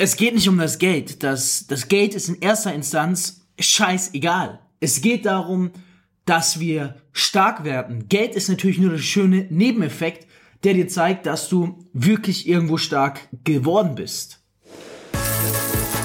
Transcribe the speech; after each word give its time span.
es 0.00 0.16
geht 0.16 0.34
nicht 0.34 0.48
um 0.48 0.56
das 0.56 0.78
Geld. 0.78 1.22
Das, 1.22 1.66
das 1.66 1.88
Geld 1.88 2.14
ist 2.14 2.30
in 2.30 2.40
erster 2.40 2.72
Instanz 2.72 3.42
scheißegal. 3.58 4.58
Es 4.80 5.02
geht 5.02 5.26
darum, 5.26 5.72
dass 6.24 6.58
wir 6.58 6.94
stark 7.12 7.64
werden. 7.64 8.08
Geld 8.08 8.34
ist 8.34 8.48
natürlich 8.48 8.78
nur 8.78 8.92
der 8.92 8.98
schöne 8.98 9.46
Nebeneffekt, 9.50 10.26
der 10.64 10.72
dir 10.72 10.88
zeigt, 10.88 11.26
dass 11.26 11.50
du 11.50 11.84
wirklich 11.92 12.48
irgendwo 12.48 12.78
stark 12.78 13.28
geworden 13.44 13.94
bist. 13.94 14.40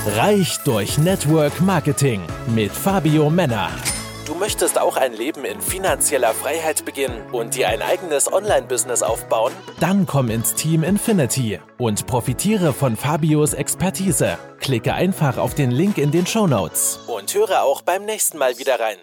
Reich 0.06 0.58
durch 0.66 0.98
Network 0.98 1.62
Marketing 1.62 2.22
mit 2.54 2.72
Fabio 2.72 3.30
Männer. 3.30 3.72
Du 4.26 4.34
möchtest 4.34 4.80
auch 4.80 4.98
ein 4.98 5.14
Leben 5.14 5.46
in 5.46 5.62
finanzieller 5.62 6.34
Freiheit 6.34 6.84
beginnen 6.84 7.30
und 7.32 7.54
dir 7.54 7.70
ein 7.70 7.84
eigenes 7.84 8.32
Online-Business 8.34 9.04
aufbauen? 9.04 9.54
Dann 9.80 10.08
komm 10.08 10.32
ins 10.32 10.56
Team 10.56 10.82
Infinity 10.82 11.60
und 11.78 12.08
profitiere 12.08 12.74
von 12.74 12.98
Fabios 12.98 13.54
Expertise. 13.54 14.40
Klicke 14.60 14.96
einfach 14.96 15.38
auf 15.38 15.54
den 15.54 15.70
Link 15.70 16.00
in 16.00 16.10
den 16.10 16.26
Show 16.26 16.48
Notes. 16.48 17.02
Und 17.06 17.36
höre 17.36 17.62
auch 17.62 17.84
beim 17.84 18.06
nächsten 18.06 18.40
Mal 18.40 18.58
wieder 18.58 18.80
rein. 18.80 18.98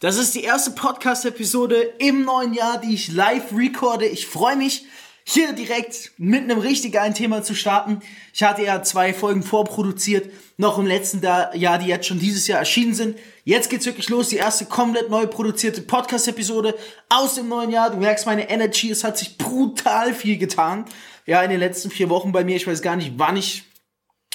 Das 0.00 0.18
ist 0.18 0.34
die 0.34 0.42
erste 0.42 0.72
Podcast-Episode 0.72 1.76
im 2.00 2.24
neuen 2.24 2.52
Jahr, 2.52 2.78
die 2.78 2.94
ich 2.94 3.12
live 3.12 3.52
recorde. 3.56 4.06
Ich 4.06 4.26
freue 4.26 4.56
mich, 4.56 4.86
hier 5.24 5.52
direkt 5.52 6.12
mit 6.18 6.42
einem 6.42 6.58
richtig 6.58 6.92
geilen 6.92 7.14
Thema 7.14 7.42
zu 7.42 7.54
starten. 7.54 8.00
Ich 8.32 8.42
hatte 8.42 8.64
ja 8.64 8.82
zwei 8.82 9.14
Folgen 9.14 9.42
vorproduziert, 9.42 10.30
noch 10.56 10.78
im 10.78 10.86
letzten 10.86 11.22
Jahr, 11.22 11.78
die 11.78 11.86
jetzt 11.86 12.06
schon 12.06 12.18
dieses 12.18 12.46
Jahr 12.46 12.58
erschienen 12.58 12.94
sind. 12.94 13.18
Jetzt 13.44 13.70
geht's 13.70 13.86
wirklich 13.86 14.08
los, 14.08 14.28
die 14.28 14.36
erste 14.36 14.66
komplett 14.66 15.10
neu 15.10 15.26
produzierte 15.26 15.82
Podcast-Episode 15.82 16.76
aus 17.08 17.34
dem 17.34 17.48
neuen 17.48 17.70
Jahr. 17.70 17.90
Du 17.90 17.96
merkst 17.96 18.26
meine 18.26 18.48
Energy, 18.50 18.90
es 18.90 19.04
hat 19.04 19.18
sich 19.18 19.38
brutal 19.38 20.14
viel 20.14 20.38
getan. 20.38 20.84
Ja, 21.26 21.42
in 21.42 21.50
den 21.50 21.60
letzten 21.60 21.90
vier 21.90 22.10
Wochen 22.10 22.32
bei 22.32 22.44
mir. 22.44 22.56
Ich 22.56 22.66
weiß 22.66 22.82
gar 22.82 22.96
nicht, 22.96 23.12
wann 23.16 23.36
ich 23.36 23.64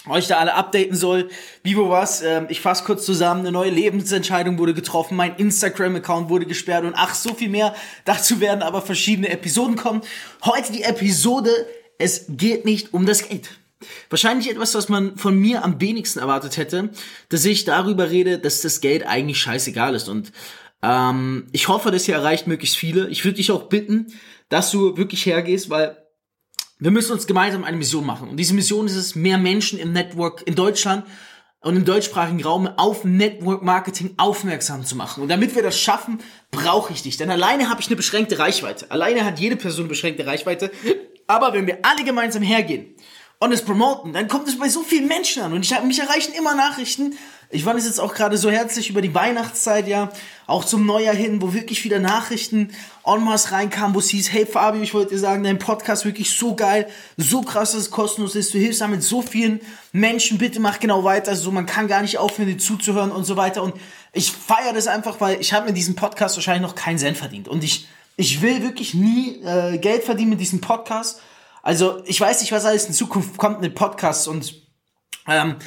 euch 0.09 0.27
da 0.27 0.37
alle 0.37 0.53
updaten 0.53 0.95
soll. 0.95 1.29
Wie 1.63 1.77
wo 1.77 1.89
was? 1.89 2.21
Ähm, 2.21 2.47
ich 2.49 2.61
fasse 2.61 2.83
kurz 2.83 3.05
zusammen. 3.05 3.41
Eine 3.41 3.51
neue 3.51 3.69
Lebensentscheidung 3.69 4.57
wurde 4.57 4.73
getroffen. 4.73 5.15
Mein 5.15 5.35
Instagram-Account 5.35 6.29
wurde 6.29 6.45
gesperrt 6.45 6.85
und 6.85 6.93
ach, 6.95 7.15
so 7.15 7.33
viel 7.33 7.49
mehr. 7.49 7.75
Dazu 8.05 8.39
werden 8.39 8.61
aber 8.61 8.81
verschiedene 8.81 9.29
Episoden 9.29 9.75
kommen. 9.75 10.01
Heute 10.43 10.71
die 10.71 10.83
Episode. 10.83 11.49
Es 11.97 12.25
geht 12.29 12.65
nicht 12.65 12.93
um 12.93 13.05
das 13.05 13.27
Geld. 13.27 13.49
Wahrscheinlich 14.09 14.49
etwas, 14.49 14.73
was 14.75 14.89
man 14.89 15.17
von 15.17 15.37
mir 15.37 15.63
am 15.63 15.79
wenigsten 15.79 16.19
erwartet 16.19 16.57
hätte, 16.57 16.89
dass 17.29 17.45
ich 17.45 17.65
darüber 17.65 18.09
rede, 18.09 18.39
dass 18.39 18.61
das 18.61 18.81
Geld 18.81 19.05
eigentlich 19.05 19.39
scheißegal 19.39 19.95
ist. 19.95 20.09
Und 20.09 20.31
ähm, 20.81 21.47
ich 21.51 21.67
hoffe, 21.67 21.91
dass 21.91 22.07
ihr 22.07 22.15
erreicht 22.15 22.47
möglichst 22.47 22.77
viele. 22.77 23.07
Ich 23.09 23.23
würde 23.23 23.37
dich 23.37 23.51
auch 23.51 23.63
bitten, 23.63 24.07
dass 24.49 24.71
du 24.71 24.97
wirklich 24.97 25.25
hergehst, 25.25 25.69
weil 25.69 25.97
wir 26.79 26.91
müssen 26.91 27.13
uns 27.13 27.27
gemeinsam 27.27 27.63
eine 27.63 27.77
Mission 27.77 28.05
machen. 28.05 28.29
Und 28.29 28.37
diese 28.37 28.53
Mission 28.53 28.85
ist 28.85 28.95
es, 28.95 29.15
mehr 29.15 29.37
Menschen 29.37 29.79
im 29.79 29.93
Network 29.93 30.43
in 30.45 30.55
Deutschland 30.55 31.05
und 31.61 31.75
im 31.75 31.85
deutschsprachigen 31.85 32.43
Raum 32.43 32.67
auf 32.67 33.03
Network 33.03 33.63
Marketing 33.63 34.13
aufmerksam 34.17 34.85
zu 34.85 34.95
machen. 34.95 35.23
Und 35.23 35.29
damit 35.29 35.55
wir 35.55 35.63
das 35.63 35.79
schaffen, 35.79 36.19
brauche 36.51 36.93
ich 36.93 37.01
dich. 37.01 37.17
Denn 37.17 37.31
alleine 37.31 37.69
habe 37.69 37.81
ich 37.81 37.87
eine 37.87 37.95
beschränkte 37.95 38.39
Reichweite. 38.39 38.91
Alleine 38.91 39.25
hat 39.25 39.39
jede 39.39 39.55
Person 39.55 39.81
eine 39.81 39.89
beschränkte 39.89 40.27
Reichweite. 40.27 40.71
Aber 41.25 41.53
wenn 41.53 41.67
wir 41.67 41.79
alle 41.81 42.03
gemeinsam 42.03 42.43
hergehen 42.43 42.95
und 43.39 43.51
es 43.51 43.63
promoten, 43.63 44.13
dann 44.13 44.27
kommt 44.27 44.47
es 44.47 44.57
bei 44.57 44.67
so 44.67 44.81
vielen 44.81 45.07
Menschen 45.07 45.43
an. 45.43 45.53
Und 45.53 45.63
ich, 45.63 45.79
mich 45.83 45.99
erreichen 45.99 46.33
immer 46.33 46.55
Nachrichten, 46.55 47.15
ich 47.49 47.63
fand 47.63 47.79
es 47.79 47.85
jetzt 47.85 48.01
auch 48.01 48.13
gerade 48.13 48.37
so 48.37 48.51
herzlich 48.51 48.89
über 48.89 49.01
die 49.01 49.13
Weihnachtszeit, 49.13 49.87
ja, 49.87 50.11
auch 50.47 50.65
zum 50.65 50.85
Neujahr 50.85 51.15
hin, 51.15 51.41
wo 51.41 51.53
wirklich 51.53 51.83
wieder 51.85 51.99
Nachrichten 51.99 52.71
en 53.05 53.23
masse 53.23 53.51
reinkamen, 53.51 53.95
wo 53.95 53.99
es 53.99 54.09
hieß, 54.09 54.33
hey 54.33 54.45
Fabio, 54.45 54.81
ich 54.81 54.93
wollte 54.93 55.11
dir 55.11 55.19
sagen, 55.19 55.43
dein 55.43 55.57
Podcast 55.57 56.03
wirklich 56.03 56.31
so 56.31 56.55
geil, 56.55 56.87
so 57.15 57.41
krass, 57.43 57.71
dass 57.71 57.81
es 57.83 57.91
kostenlos 57.91 58.35
ist, 58.35 58.53
du 58.53 58.57
hilfst 58.57 58.81
damit 58.81 59.01
so 59.01 59.21
vielen 59.21 59.61
Menschen, 59.93 60.39
bitte 60.39 60.59
mach 60.59 60.79
genau 60.79 61.05
weiter, 61.05 61.37
so 61.37 61.51
man 61.51 61.65
kann 61.65 61.87
gar 61.87 62.01
nicht 62.01 62.17
aufhören, 62.17 62.49
dir 62.49 62.57
zuzuhören 62.57 63.11
und 63.11 63.23
so 63.23 63.37
weiter. 63.37 63.63
Und 63.63 63.75
ich 64.11 64.31
feiere 64.31 64.73
das 64.73 64.87
einfach, 64.87 65.21
weil 65.21 65.39
ich 65.39 65.53
habe 65.53 65.67
mit 65.67 65.77
diesem 65.77 65.95
Podcast 65.95 66.35
wahrscheinlich 66.35 66.67
noch 66.67 66.75
keinen 66.75 66.97
Cent 66.97 67.15
verdient. 67.15 67.47
Und 67.47 67.63
ich, 67.63 67.87
ich 68.17 68.41
will 68.41 68.61
wirklich 68.61 68.93
nie 68.93 69.41
äh, 69.43 69.77
Geld 69.77 70.03
verdienen 70.03 70.31
mit 70.31 70.41
diesem 70.41 70.59
Podcast, 70.59 71.21
also 71.67 72.01
ich 72.05 72.21
weiß 72.21 72.39
nicht, 72.39 72.53
was 72.53 72.63
alles 72.63 72.85
in 72.85 72.93
Zukunft 72.93 73.35
kommt 73.35 73.59
mit 73.59 73.75
Podcasts 73.75 74.25
und 74.29 74.55
ähm, 75.27 75.57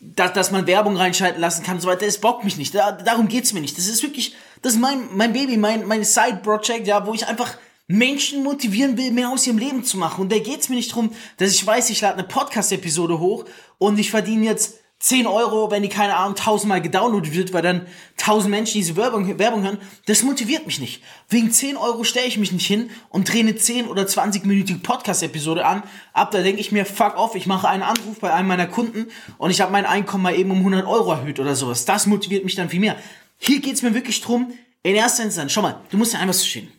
dass, 0.00 0.32
dass 0.32 0.50
man 0.50 0.66
Werbung 0.66 0.96
reinschalten 0.96 1.40
lassen 1.40 1.62
kann 1.62 1.76
und 1.76 1.82
so 1.82 1.86
weiter, 1.86 2.04
das 2.04 2.18
bockt 2.18 2.42
mich 2.42 2.56
nicht. 2.56 2.74
Da, 2.74 2.90
darum 2.90 3.28
geht's 3.28 3.52
mir 3.52 3.60
nicht. 3.60 3.78
Das 3.78 3.86
ist 3.86 4.02
wirklich, 4.02 4.34
das 4.60 4.72
ist 4.72 4.80
mein, 4.80 5.06
mein 5.12 5.32
Baby, 5.32 5.56
mein, 5.56 5.86
mein 5.86 6.02
Side-Project, 6.02 6.88
ja, 6.88 7.06
wo 7.06 7.14
ich 7.14 7.28
einfach 7.28 7.56
Menschen 7.86 8.42
motivieren 8.42 8.98
will, 8.98 9.12
mehr 9.12 9.28
aus 9.28 9.46
ihrem 9.46 9.58
Leben 9.58 9.84
zu 9.84 9.98
machen. 9.98 10.22
Und 10.22 10.32
da 10.32 10.38
geht's 10.40 10.68
mir 10.68 10.74
nicht 10.74 10.92
drum, 10.92 11.12
dass 11.36 11.52
ich 11.52 11.64
weiß, 11.64 11.90
ich 11.90 12.00
lade 12.00 12.14
eine 12.14 12.26
Podcast-Episode 12.26 13.20
hoch 13.20 13.44
und 13.78 14.00
ich 14.00 14.10
verdiene 14.10 14.46
jetzt 14.46 14.79
10 15.00 15.26
Euro, 15.26 15.70
wenn 15.70 15.82
die, 15.82 15.88
keine 15.88 16.14
Ahnung, 16.14 16.36
tausendmal 16.36 16.82
gedownloadet 16.82 17.34
wird, 17.34 17.54
weil 17.54 17.62
dann 17.62 17.86
tausend 18.18 18.50
Menschen 18.50 18.74
diese 18.74 18.96
Werbung, 18.96 19.38
Werbung 19.38 19.62
hören, 19.62 19.78
das 20.04 20.22
motiviert 20.22 20.66
mich 20.66 20.78
nicht. 20.78 21.02
Wegen 21.30 21.50
10 21.50 21.78
Euro 21.78 22.04
stelle 22.04 22.26
ich 22.26 22.36
mich 22.36 22.52
nicht 22.52 22.66
hin 22.66 22.90
und 23.08 23.32
drehe 23.32 23.40
eine 23.40 23.56
10 23.56 23.86
oder 23.88 24.02
20-minütige 24.02 24.82
Podcast-Episode 24.82 25.64
an. 25.64 25.82
Ab 26.12 26.32
da 26.32 26.42
denke 26.42 26.60
ich 26.60 26.70
mir, 26.70 26.84
fuck 26.84 27.16
off, 27.16 27.34
ich 27.34 27.46
mache 27.46 27.66
einen 27.66 27.82
Anruf 27.82 28.20
bei 28.20 28.30
einem 28.30 28.48
meiner 28.48 28.66
Kunden 28.66 29.06
und 29.38 29.50
ich 29.50 29.62
habe 29.62 29.72
mein 29.72 29.86
Einkommen 29.86 30.22
mal 30.22 30.34
eben 30.34 30.50
um 30.50 30.58
100 30.58 30.86
Euro 30.86 31.12
erhöht 31.12 31.40
oder 31.40 31.56
sowas. 31.56 31.86
Das 31.86 32.06
motiviert 32.06 32.44
mich 32.44 32.54
dann 32.54 32.68
viel 32.68 32.80
mehr. 32.80 32.96
Hier 33.38 33.60
geht's 33.60 33.80
mir 33.80 33.94
wirklich 33.94 34.20
drum, 34.20 34.52
in 34.82 34.96
erster 34.96 35.22
Instanz, 35.22 35.52
schau 35.52 35.62
mal, 35.62 35.80
du 35.90 35.96
musst 35.96 36.12
dir 36.12 36.18
einfach 36.18 36.34
verstehen. 36.34 36.70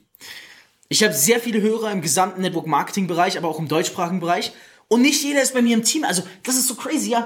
Ich 0.90 1.04
habe 1.04 1.14
sehr 1.14 1.40
viele 1.40 1.62
Hörer 1.62 1.92
im 1.92 2.02
gesamten 2.02 2.42
Network-Marketing-Bereich, 2.42 3.38
aber 3.38 3.48
auch 3.48 3.58
im 3.58 3.68
deutschsprachigen 3.68 4.20
Bereich. 4.20 4.52
Und 4.92 5.04
nicht 5.04 5.24
jeder 5.24 5.42
ist 5.42 5.54
bei 5.54 5.62
mir 5.62 5.74
im 5.74 5.86
Team. 5.86 6.04
Also, 6.04 6.22
das 6.44 6.58
ist 6.58 6.68
so 6.68 6.76
crazy, 6.76 7.12
ja. 7.12 7.26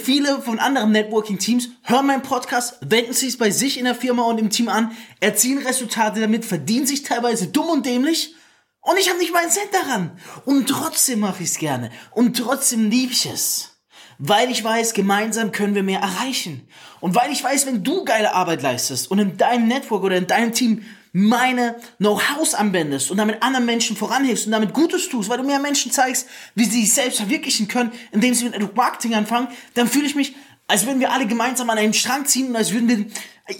Viele 0.00 0.40
von 0.40 0.60
anderen 0.60 0.92
Networking-Teams 0.92 1.70
hören 1.82 2.06
meinen 2.06 2.22
Podcast, 2.22 2.76
wenden 2.80 3.12
sich 3.12 3.36
bei 3.38 3.50
sich 3.50 3.76
in 3.76 3.86
der 3.86 3.96
Firma 3.96 4.22
und 4.22 4.38
im 4.38 4.50
Team 4.50 4.68
an, 4.68 4.96
erzielen 5.18 5.66
Resultate 5.66 6.20
damit, 6.20 6.44
verdienen 6.44 6.86
sich 6.86 7.02
teilweise 7.02 7.48
dumm 7.48 7.70
und 7.70 7.86
dämlich. 7.86 8.36
Und 8.82 9.00
ich 9.00 9.08
habe 9.08 9.18
nicht 9.18 9.32
mal 9.32 9.42
einen 9.42 9.50
Cent 9.50 9.70
daran. 9.72 10.12
Und 10.44 10.68
trotzdem 10.68 11.18
mache 11.18 11.42
ich 11.42 11.48
es 11.48 11.58
gerne. 11.58 11.90
Und 12.12 12.36
trotzdem 12.36 12.88
liebe 12.88 13.12
ich 13.12 13.26
es. 13.26 13.80
Weil 14.18 14.52
ich 14.52 14.62
weiß, 14.62 14.94
gemeinsam 14.94 15.50
können 15.50 15.74
wir 15.74 15.82
mehr 15.82 16.02
erreichen. 16.02 16.68
Und 17.00 17.16
weil 17.16 17.32
ich 17.32 17.42
weiß, 17.42 17.66
wenn 17.66 17.82
du 17.82 18.04
geile 18.04 18.32
Arbeit 18.32 18.62
leistest 18.62 19.10
und 19.10 19.18
in 19.18 19.36
deinem 19.36 19.66
Network 19.66 20.04
oder 20.04 20.16
in 20.18 20.28
deinem 20.28 20.52
Team 20.52 20.84
meine 21.12 21.76
Know-hows 21.98 22.54
anwendest 22.54 23.10
und 23.10 23.18
damit 23.18 23.42
anderen 23.42 23.66
Menschen 23.66 23.96
voranhilfst 23.96 24.46
und 24.46 24.52
damit 24.52 24.72
Gutes 24.72 25.08
tust, 25.08 25.28
weil 25.28 25.38
du 25.38 25.44
mehr 25.44 25.58
Menschen 25.58 25.92
zeigst, 25.92 26.26
wie 26.54 26.64
sie 26.64 26.80
sich 26.80 26.94
selbst 26.94 27.18
verwirklichen 27.18 27.68
können, 27.68 27.92
indem 28.12 28.34
sie 28.34 28.48
mit 28.48 28.74
Marketing 28.74 29.14
anfangen, 29.14 29.48
dann 29.74 29.88
fühle 29.88 30.06
ich 30.06 30.14
mich, 30.14 30.34
als 30.68 30.86
würden 30.86 31.00
wir 31.00 31.12
alle 31.12 31.26
gemeinsam 31.26 31.68
an 31.68 31.76
einen 31.76 31.92
Strang 31.92 32.24
ziehen 32.24 32.48
und 32.48 32.56
als 32.56 32.72
würden 32.72 32.88
wir 32.88 33.06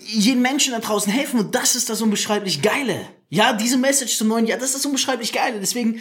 jedem 0.01 0.41
Menschen 0.41 0.73
da 0.73 0.79
draußen 0.79 1.13
helfen 1.13 1.41
und 1.41 1.55
das 1.55 1.77
ist 1.77 1.91
das 1.91 2.01
unbeschreiblich 2.01 2.63
Geile. 2.63 3.07
Ja, 3.29 3.53
diese 3.53 3.77
Message 3.77 4.17
zum 4.17 4.29
neuen 4.29 4.47
Jahr, 4.47 4.59
das 4.59 4.69
ist 4.69 4.77
das 4.77 4.87
unbeschreiblich 4.87 5.33
Geile. 5.33 5.61
Deswegen, 5.61 6.01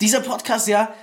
dieser 0.00 0.20
Podcast, 0.20 0.68
ja, 0.68 0.94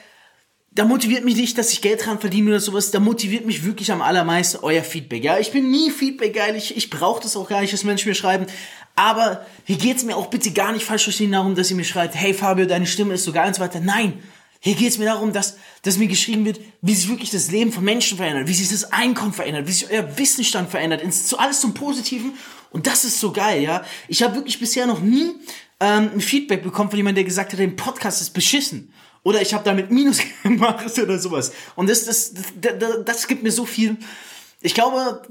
da 0.77 0.85
motiviert 0.85 1.25
mich 1.25 1.35
nicht, 1.35 1.57
dass 1.57 1.73
ich 1.73 1.81
Geld 1.81 2.05
dran 2.05 2.19
verdiene 2.19 2.51
oder 2.51 2.59
sowas. 2.59 2.91
Da 2.91 2.99
motiviert 2.99 3.47
mich 3.47 3.65
wirklich 3.65 3.91
am 3.91 4.03
allermeisten 4.03 4.59
euer 4.61 4.83
Feedback. 4.83 5.23
Ja, 5.23 5.39
ich 5.39 5.51
bin 5.51 5.71
nie 5.71 5.89
Feedback 5.89 6.35
geil. 6.35 6.55
Ich, 6.55 6.77
ich 6.77 6.91
brauche 6.91 7.19
das 7.19 7.35
auch 7.35 7.49
gar 7.49 7.61
nicht, 7.61 7.73
dass 7.73 7.83
Menschen 7.83 8.09
mir 8.09 8.15
schreiben. 8.15 8.45
Aber 8.95 9.43
hier 9.63 9.77
geht's 9.77 10.03
mir 10.03 10.15
auch 10.15 10.27
bitte 10.27 10.51
gar 10.51 10.71
nicht 10.71 10.85
falsch 10.85 11.05
verstehen 11.05 11.31
darum, 11.31 11.55
dass 11.55 11.71
ihr 11.71 11.77
mir 11.77 11.83
schreibt, 11.83 12.13
hey 12.13 12.31
Fabio, 12.31 12.67
deine 12.67 12.85
Stimme 12.85 13.15
ist 13.15 13.23
so 13.23 13.33
geil 13.33 13.47
und 13.47 13.55
so 13.55 13.61
weiter. 13.61 13.79
Nein, 13.79 14.21
hier 14.59 14.75
geht's 14.75 14.99
mir 14.99 15.05
darum, 15.05 15.33
dass, 15.33 15.57
dass 15.81 15.97
mir 15.97 16.07
geschrieben 16.07 16.45
wird, 16.45 16.59
wie 16.83 16.93
sich 16.93 17.09
wirklich 17.09 17.31
das 17.31 17.49
Leben 17.49 17.71
von 17.71 17.83
Menschen 17.83 18.17
verändert, 18.17 18.47
wie 18.47 18.53
sich 18.53 18.69
das 18.69 18.91
Einkommen 18.91 19.33
verändert, 19.33 19.67
wie 19.67 19.71
sich 19.71 19.89
euer 19.89 20.15
Wissensstand 20.19 20.69
verändert, 20.69 21.01
ins, 21.01 21.33
alles 21.33 21.59
zum 21.59 21.73
Positiven. 21.73 22.33
Und 22.69 22.85
das 22.85 23.03
ist 23.03 23.19
so 23.19 23.31
geil, 23.31 23.63
ja. 23.63 23.83
Ich 24.07 24.21
habe 24.21 24.35
wirklich 24.35 24.59
bisher 24.59 24.85
noch 24.85 25.01
nie 25.01 25.31
ähm, 25.79 26.11
ein 26.13 26.21
Feedback 26.21 26.61
bekommen 26.61 26.91
von 26.91 26.97
jemandem, 26.97 27.23
der 27.23 27.29
gesagt 27.29 27.53
hat, 27.53 27.59
der 27.59 27.67
Podcast 27.67 28.21
ist 28.21 28.31
beschissen. 28.31 28.93
Oder 29.27 29.41
ich 29.41 29.53
habe 29.53 29.65
damit 29.65 29.91
Minus 29.91 30.19
gemacht 30.43 30.97
oder 30.97 31.19
sowas. 31.19 31.51
Und 31.75 31.89
das, 31.89 32.05
das, 32.05 32.31
das, 32.61 32.73
das, 33.03 33.27
gibt 33.27 33.43
mir 33.43 33.51
so 33.51 33.65
viel. 33.65 33.97
Ich 34.61 34.73
glaube, 34.73 35.21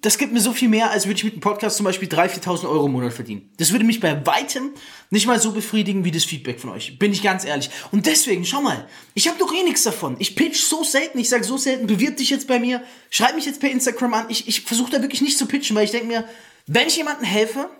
das 0.00 0.18
gibt 0.18 0.32
mir 0.32 0.40
so 0.40 0.52
viel 0.52 0.68
mehr, 0.68 0.90
als 0.90 1.06
würde 1.06 1.18
ich 1.18 1.24
mit 1.24 1.34
einem 1.34 1.40
Podcast 1.40 1.76
zum 1.76 1.84
Beispiel 1.84 2.08
3.000, 2.08 2.42
4.000 2.42 2.68
Euro 2.68 2.86
im 2.86 2.92
Monat 2.92 3.12
verdienen. 3.12 3.52
Das 3.58 3.70
würde 3.70 3.84
mich 3.84 4.00
bei 4.00 4.26
weitem 4.26 4.72
nicht 5.10 5.28
mal 5.28 5.38
so 5.38 5.52
befriedigen 5.52 6.04
wie 6.04 6.10
das 6.10 6.24
Feedback 6.24 6.58
von 6.58 6.70
euch. 6.70 6.98
Bin 6.98 7.12
ich 7.12 7.22
ganz 7.22 7.44
ehrlich. 7.44 7.70
Und 7.92 8.06
deswegen, 8.06 8.44
schau 8.44 8.60
mal, 8.60 8.88
ich 9.14 9.28
habe 9.28 9.38
doch 9.38 9.54
eh 9.54 9.62
nichts 9.62 9.84
davon. 9.84 10.16
Ich 10.18 10.34
pitch 10.34 10.58
so 10.58 10.82
selten, 10.82 11.20
ich 11.20 11.28
sage 11.28 11.44
so 11.44 11.56
selten, 11.56 11.86
bewirb 11.86 12.16
dich 12.16 12.30
jetzt 12.30 12.48
bei 12.48 12.58
mir, 12.58 12.82
schreib 13.08 13.36
mich 13.36 13.46
jetzt 13.46 13.60
per 13.60 13.70
Instagram 13.70 14.14
an. 14.14 14.26
Ich, 14.30 14.48
ich 14.48 14.62
versuche 14.62 14.90
da 14.90 15.00
wirklich 15.00 15.22
nicht 15.22 15.38
zu 15.38 15.46
pitchen, 15.46 15.76
weil 15.76 15.84
ich 15.84 15.92
denke 15.92 16.08
mir, 16.08 16.28
wenn 16.66 16.88
ich 16.88 16.96
jemandem 16.96 17.24
helfe, 17.24 17.70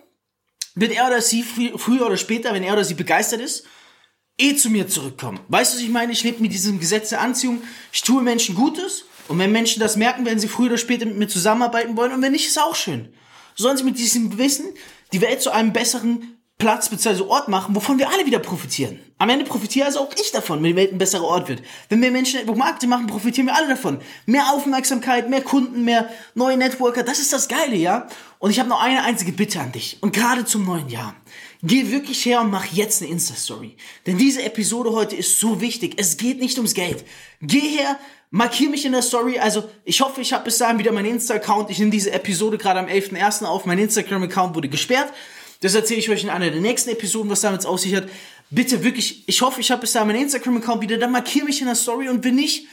wird 0.76 0.92
er 0.92 1.08
oder 1.08 1.20
sie 1.20 1.42
früher 1.42 2.06
oder 2.06 2.16
später, 2.16 2.54
wenn 2.54 2.62
er 2.62 2.74
oder 2.74 2.84
sie 2.84 2.94
begeistert 2.94 3.40
ist, 3.40 3.64
eh 4.38 4.56
zu 4.56 4.70
mir 4.70 4.88
zurückkommen. 4.88 5.40
Weißt 5.48 5.72
du, 5.72 5.76
was 5.76 5.84
ich 5.84 5.90
meine? 5.90 6.12
Ich 6.12 6.24
lebe 6.24 6.42
mit 6.42 6.52
diesem 6.52 6.80
Gesetz 6.80 7.10
der 7.10 7.20
Anziehung. 7.20 7.62
Ich 7.92 8.02
tue 8.02 8.22
Menschen 8.22 8.54
Gutes 8.54 9.04
und 9.28 9.38
wenn 9.38 9.52
Menschen 9.52 9.80
das 9.80 9.96
merken, 9.96 10.26
werden 10.26 10.38
sie 10.38 10.48
früher 10.48 10.66
oder 10.66 10.78
später 10.78 11.06
mit 11.06 11.16
mir 11.16 11.28
zusammenarbeiten 11.28 11.96
wollen. 11.96 12.12
Und 12.12 12.22
wenn 12.22 12.32
nicht, 12.32 12.46
ist 12.46 12.60
auch 12.60 12.74
schön. 12.74 13.08
Sollen 13.54 13.76
sie 13.76 13.84
mit 13.84 13.98
diesem 13.98 14.36
Wissen 14.36 14.66
die 15.12 15.20
Welt 15.20 15.40
zu 15.40 15.50
einem 15.50 15.72
besseren 15.72 16.38
Platz 16.58 16.88
bzw. 16.88 17.22
Ort 17.22 17.48
machen, 17.48 17.74
wovon 17.74 17.98
wir 17.98 18.10
alle 18.10 18.26
wieder 18.26 18.38
profitieren. 18.38 19.00
Am 19.18 19.28
Ende 19.28 19.44
profitiere 19.44 19.86
also 19.86 20.00
auch 20.00 20.12
ich 20.20 20.30
davon, 20.30 20.62
wenn 20.62 20.70
die 20.70 20.76
Welt 20.76 20.92
ein 20.92 20.98
besserer 20.98 21.24
Ort 21.24 21.48
wird. 21.48 21.62
Wenn 21.88 22.00
mehr 22.00 22.10
Menschen 22.10 22.38
Network 22.38 22.58
Marketing 22.58 22.88
machen, 22.90 23.06
profitieren 23.06 23.46
wir 23.46 23.56
alle 23.56 23.68
davon. 23.68 23.98
Mehr 24.26 24.52
Aufmerksamkeit, 24.52 25.28
mehr 25.28 25.42
Kunden, 25.42 25.84
mehr 25.84 26.08
neue 26.34 26.56
Networker, 26.56 27.02
das 27.02 27.18
ist 27.18 27.32
das 27.32 27.48
Geile, 27.48 27.76
ja? 27.76 28.06
Und 28.38 28.50
ich 28.50 28.60
habe 28.60 28.68
noch 28.68 28.82
eine 28.82 29.02
einzige 29.02 29.32
Bitte 29.32 29.60
an 29.60 29.72
dich. 29.72 29.98
Und 30.00 30.14
gerade 30.14 30.44
zum 30.44 30.64
neuen 30.64 30.88
Jahr. 30.88 31.14
Geh 31.66 31.90
wirklich 31.90 32.26
her 32.26 32.42
und 32.42 32.50
mach 32.50 32.66
jetzt 32.66 33.00
eine 33.00 33.10
Insta-Story. 33.10 33.76
Denn 34.06 34.18
diese 34.18 34.42
Episode 34.42 34.92
heute 34.92 35.16
ist 35.16 35.40
so 35.40 35.62
wichtig. 35.62 35.94
Es 35.96 36.18
geht 36.18 36.38
nicht 36.38 36.58
ums 36.58 36.74
Geld. 36.74 37.06
Geh 37.40 37.58
her, 37.58 37.98
markier 38.30 38.68
mich 38.68 38.84
in 38.84 38.92
der 38.92 39.00
Story. 39.00 39.38
Also 39.38 39.64
ich 39.82 40.02
hoffe, 40.02 40.20
ich 40.20 40.34
habe 40.34 40.44
bis 40.44 40.58
dahin 40.58 40.78
wieder 40.78 40.92
meinen 40.92 41.12
Insta-Account. 41.12 41.70
Ich 41.70 41.78
nehme 41.78 41.90
diese 41.90 42.12
Episode 42.12 42.58
gerade 42.58 42.80
am 42.80 42.86
11.01. 42.86 43.46
auf. 43.46 43.64
Mein 43.64 43.78
Instagram-Account 43.78 44.54
wurde 44.54 44.68
gesperrt. 44.68 45.10
Das 45.62 45.74
erzähle 45.74 46.00
ich 46.00 46.10
euch 46.10 46.22
in 46.22 46.28
einer 46.28 46.50
der 46.50 46.60
nächsten 46.60 46.90
Episoden, 46.90 47.30
was 47.30 47.40
damit 47.40 47.64
aus 47.64 47.80
sich 47.80 47.94
hat. 47.94 48.10
Bitte 48.50 48.84
wirklich, 48.84 49.26
ich 49.26 49.40
hoffe, 49.40 49.62
ich 49.62 49.70
habe 49.70 49.80
bis 49.80 49.92
dahin 49.92 50.08
meinen 50.08 50.22
Instagram-Account 50.22 50.82
wieder. 50.82 50.98
Dann 50.98 51.12
markier 51.12 51.44
mich 51.44 51.62
in 51.62 51.66
der 51.66 51.76
Story 51.76 52.10
und 52.10 52.24
wenn 52.24 52.34
nicht, 52.34 52.66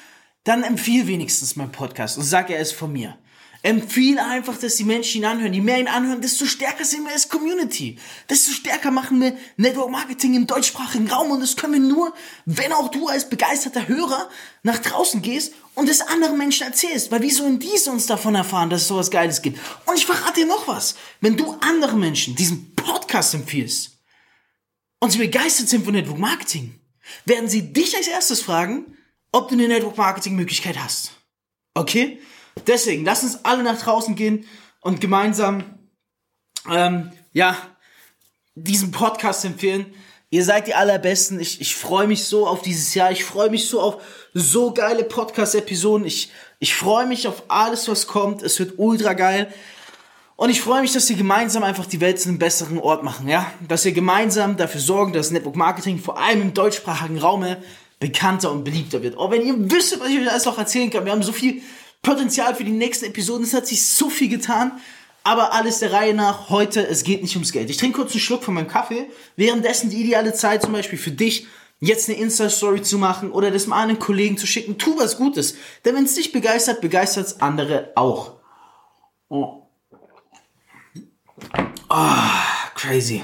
dann 0.44 0.64
empfehle 0.64 1.08
wenigstens 1.08 1.56
meinen 1.56 1.72
Podcast 1.72 2.18
und 2.18 2.26
sag, 2.26 2.50
er 2.50 2.60
ist 2.60 2.74
von 2.74 2.92
mir. 2.92 3.18
Empfehle 3.64 4.26
einfach, 4.26 4.58
dass 4.58 4.78
die 4.78 4.84
Menschen 4.84 5.22
ihn 5.22 5.26
anhören. 5.26 5.54
Je 5.54 5.62
mehr 5.62 5.80
ihn 5.80 5.88
anhören, 5.88 6.20
desto 6.20 6.46
stärker 6.46 6.84
sind 6.84 7.04
wir 7.04 7.12
als 7.12 7.30
Community. 7.30 8.00
Desto 8.28 8.52
stärker 8.52 8.90
machen 8.90 9.22
wir 9.22 9.38
Network 9.58 9.92
Marketing 9.92 10.34
im 10.34 10.48
deutschsprachigen 10.48 11.08
Raum. 11.08 11.30
Und 11.30 11.42
das 11.42 11.56
können 11.56 11.74
wir 11.74 11.80
nur, 11.80 12.14
wenn 12.46 12.74
auch 12.74 12.90
du 12.90 13.08
als 13.08 13.30
begeisterter 13.30 13.88
Hörer 13.88 14.30
nach 14.64 14.80
draußen 14.80 15.22
gehst 15.22 15.54
und 15.76 15.90
es 15.90 16.02
anderen 16.02 16.40
Menschen 16.40 16.66
erzählst. 16.66 17.12
Weil 17.12 17.22
wie 17.22 17.30
sollen 17.30 17.60
die 17.60 17.70
uns 17.88 18.08
davon 18.08 18.34
erfahren, 18.34 18.72
dass 18.72 18.82
es 18.82 18.88
sowas 18.88 19.12
Geiles 19.12 19.44
gibt? 19.44 19.60
Und 19.86 19.96
ich 19.96 20.08
verrate 20.08 20.40
dir 20.40 20.48
noch 20.48 20.68
was. 20.68 20.96
Wenn 21.20 21.38
du 21.38 21.52
anderen 21.62 22.00
Menschen 22.00 22.36
diesen 22.36 22.74
Podcast 22.74 23.36
empfiehlst 23.36 24.00
und 25.00 25.12
sie 25.12 25.20
begeistert 25.20 25.70
sind 25.70 25.86
von 25.86 25.94
Network 25.94 26.18
Marketing, 26.18 26.80
werden 27.26 27.48
sie 27.48 27.74
dich 27.74 27.96
als 27.96 28.08
erstes 28.08 28.42
fragen, 28.42 28.98
ob 29.32 29.50
du 29.50 29.54
eine 29.54 29.68
Network 29.68 29.98
Marketing 29.98 30.36
Möglichkeit 30.36 30.80
hast. 30.80 31.12
Okay? 31.76 32.20
Deswegen, 32.68 33.06
lass 33.06 33.24
uns 33.24 33.44
alle 33.44 33.64
nach 33.64 33.80
draußen 33.82 34.16
gehen 34.16 34.46
und 34.82 35.02
gemeinsam, 35.02 35.64
ähm, 36.70 37.12
ja, 37.34 37.56
diesen 38.56 38.92
Podcast 38.92 39.46
empfehlen. 39.46 39.94
Ihr 40.30 40.46
seid 40.46 40.68
die 40.68 40.76
allerbesten. 40.76 41.40
Ich, 41.40 41.60
ich 41.60 41.76
freue 41.76 42.08
mich 42.08 42.24
so 42.24 42.48
auf 42.48 42.62
dieses 42.62 42.94
Jahr. 42.94 43.12
Ich 43.12 43.26
freue 43.26 43.50
mich 43.50 43.68
so 43.68 43.82
auf 43.82 44.02
so 44.34 44.74
geile 44.74 45.04
Podcast-Episoden. 45.04 46.06
Ich, 46.06 46.32
ich 46.60 46.76
freue 46.76 47.06
mich 47.06 47.28
auf 47.28 47.44
alles, 47.50 47.88
was 47.90 48.08
kommt. 48.08 48.42
Es 48.42 48.58
wird 48.60 48.76
ultra 48.78 49.14
geil. 49.14 49.54
Und 50.38 50.50
ich 50.50 50.62
freue 50.62 50.82
mich, 50.82 50.94
dass 50.94 51.08
wir 51.10 51.18
gemeinsam 51.18 51.64
einfach 51.64 51.86
die 51.86 52.02
Welt 52.02 52.20
zu 52.20 52.30
einem 52.30 52.40
besseren 52.40 52.80
Ort 52.80 53.04
machen, 53.04 53.28
ja? 53.28 53.52
Dass 53.68 53.86
wir 53.86 53.92
gemeinsam 53.92 54.58
dafür 54.58 54.82
sorgen, 54.82 55.14
dass 55.14 55.32
Network 55.32 55.56
Marketing 55.56 56.00
vor 56.00 56.18
allem 56.18 56.42
im 56.42 56.54
deutschsprachigen 56.54 57.20
Raum 57.20 57.46
bekannter 58.00 58.52
und 58.52 58.64
beliebter 58.64 59.04
wird. 59.04 59.18
Auch 59.18 59.32
wenn 59.32 59.46
ihr 59.46 59.54
wisst, 59.70 60.00
was 60.00 60.10
ich 60.10 60.20
euch 60.20 60.32
alles 60.32 60.46
noch 60.46 60.58
erzählen 60.58 60.90
kann. 60.90 61.06
Wir 61.06 61.12
haben 61.12 61.24
so 61.24 61.34
viel 61.34 61.62
Potenzial 62.02 62.56
für 62.56 62.64
die 62.64 62.72
nächsten 62.72 63.06
Episoden. 63.06 63.44
Es 63.44 63.54
hat 63.54 63.68
sich 63.68 63.88
so 63.88 64.10
viel 64.10 64.30
getan. 64.30 64.80
Aber 65.24 65.54
alles 65.54 65.80
der 65.80 65.94
Reihe 65.94 66.16
nach. 66.16 66.50
Heute, 66.50 66.86
es 66.88 67.04
geht 67.04 67.22
nicht 67.22 67.36
ums 67.36 67.52
Geld. 67.52 67.70
Ich 67.70 67.78
trinke 67.78 68.00
kurz 68.00 68.12
einen 68.12 68.22
Schluck 68.22 68.44
von 68.44 68.56
meinem 68.56 68.68
Kaffee. 68.68 69.08
Währenddessen 69.36 69.90
die 69.92 70.02
ideale 70.02 70.34
Zeit 70.34 70.64
zum 70.64 70.74
Beispiel 70.74 70.98
für 70.98 71.12
dich, 71.12 71.46
jetzt 71.80 72.10
eine 72.10 72.18
Insta-Story 72.18 72.82
zu 72.82 72.98
machen 72.98 73.32
oder 73.32 73.52
das 73.52 73.68
mal 73.68 73.84
einen 73.84 74.00
Kollegen 74.00 74.38
zu 74.38 74.48
schicken. 74.48 74.78
Tu 74.78 74.98
was 74.98 75.18
Gutes. 75.18 75.56
Denn 75.86 75.96
wenn 75.96 76.06
es 76.06 76.16
dich 76.16 76.32
begeistert, 76.32 76.82
begeistert 76.82 77.28
es 77.28 77.42
andere 77.42 77.92
auch. 77.96 78.40
Oh. 79.30 79.68
oh, 81.90 82.16
crazy. 82.76 83.24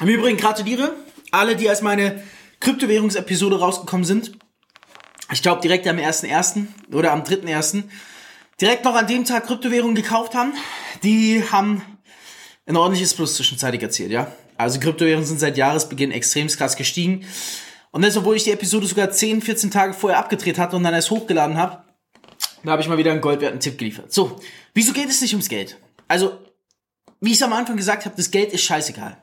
Im 0.00 0.08
Übrigen 0.08 0.36
gratuliere 0.36 0.94
alle, 1.30 1.56
die 1.56 1.68
als 1.68 1.80
meine 1.80 2.22
Kryptowährungsepisode 2.60 3.58
rausgekommen 3.58 4.04
sind. 4.04 4.32
Ich 5.32 5.40
glaube 5.40 5.62
direkt 5.62 5.86
am 5.88 5.96
1.1. 5.96 6.66
oder 6.92 7.12
am 7.12 7.22
3.1. 7.22 7.84
direkt 8.60 8.84
noch 8.84 8.94
an 8.94 9.06
dem 9.06 9.24
Tag 9.24 9.46
Kryptowährungen 9.46 9.94
gekauft 9.94 10.34
haben. 10.34 10.52
Die 11.02 11.42
haben 11.50 11.82
ein 12.66 12.76
ordentliches 12.76 13.14
Plus 13.14 13.34
zwischenzeitig 13.36 13.82
erzielt, 13.82 14.10
ja. 14.10 14.30
Also 14.58 14.78
Kryptowährungen 14.78 15.26
sind 15.26 15.40
seit 15.40 15.56
Jahresbeginn 15.56 16.12
extrem 16.12 16.48
krass 16.48 16.76
gestiegen. 16.76 17.24
Und 17.92 18.02
das, 18.02 18.16
obwohl 18.16 18.36
ich 18.36 18.44
die 18.44 18.50
Episode 18.50 18.86
sogar 18.86 19.10
10, 19.10 19.40
14 19.40 19.70
Tage 19.70 19.94
vorher 19.94 20.18
abgedreht 20.18 20.58
hatte 20.58 20.76
und 20.76 20.82
dann 20.82 20.94
erst 20.94 21.10
hochgeladen 21.10 21.56
habe, 21.56 21.82
da 22.62 22.72
habe 22.72 22.82
ich 22.82 22.88
mal 22.88 22.98
wieder 22.98 23.10
einen 23.10 23.22
goldwerten 23.22 23.58
Tipp 23.58 23.78
geliefert. 23.78 24.12
So, 24.12 24.38
wieso 24.74 24.92
geht 24.92 25.08
es 25.08 25.20
nicht 25.22 25.32
ums 25.32 25.48
Geld? 25.48 25.78
Also, 26.08 26.38
wie 27.20 27.30
ich 27.30 27.36
es 27.36 27.42
am 27.42 27.52
Anfang 27.54 27.76
gesagt 27.76 28.04
habe, 28.04 28.14
das 28.16 28.30
Geld 28.30 28.52
ist 28.52 28.62
scheißegal. 28.62 29.16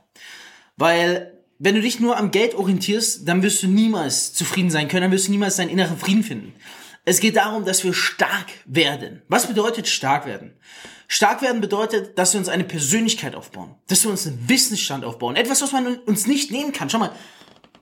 Weil 0.75 1.38
wenn 1.59 1.75
du 1.75 1.81
dich 1.81 1.99
nur 1.99 2.17
am 2.17 2.31
Geld 2.31 2.55
orientierst, 2.55 3.27
dann 3.27 3.43
wirst 3.43 3.61
du 3.61 3.67
niemals 3.67 4.33
zufrieden 4.33 4.71
sein 4.71 4.87
können, 4.87 5.03
dann 5.03 5.11
wirst 5.11 5.27
du 5.27 5.31
niemals 5.31 5.57
deinen 5.57 5.69
inneren 5.69 5.97
Frieden 5.97 6.23
finden. 6.23 6.53
Es 7.03 7.19
geht 7.19 7.35
darum, 7.35 7.65
dass 7.65 7.83
wir 7.83 7.93
stark 7.93 8.47
werden. 8.65 9.21
Was 9.27 9.47
bedeutet 9.47 9.87
stark 9.87 10.25
werden? 10.25 10.53
Stark 11.07 11.41
werden 11.41 11.59
bedeutet, 11.59 12.17
dass 12.17 12.33
wir 12.33 12.39
uns 12.39 12.49
eine 12.49 12.63
Persönlichkeit 12.63 13.35
aufbauen, 13.35 13.75
dass 13.87 14.03
wir 14.03 14.11
uns 14.11 14.25
einen 14.25 14.47
Wissensstand 14.47 15.03
aufbauen. 15.03 15.35
Etwas, 15.35 15.61
was 15.61 15.71
man 15.71 15.97
uns 15.99 16.27
nicht 16.27 16.51
nehmen 16.51 16.71
kann. 16.71 16.89
Schau 16.89 16.99
mal, 16.99 17.11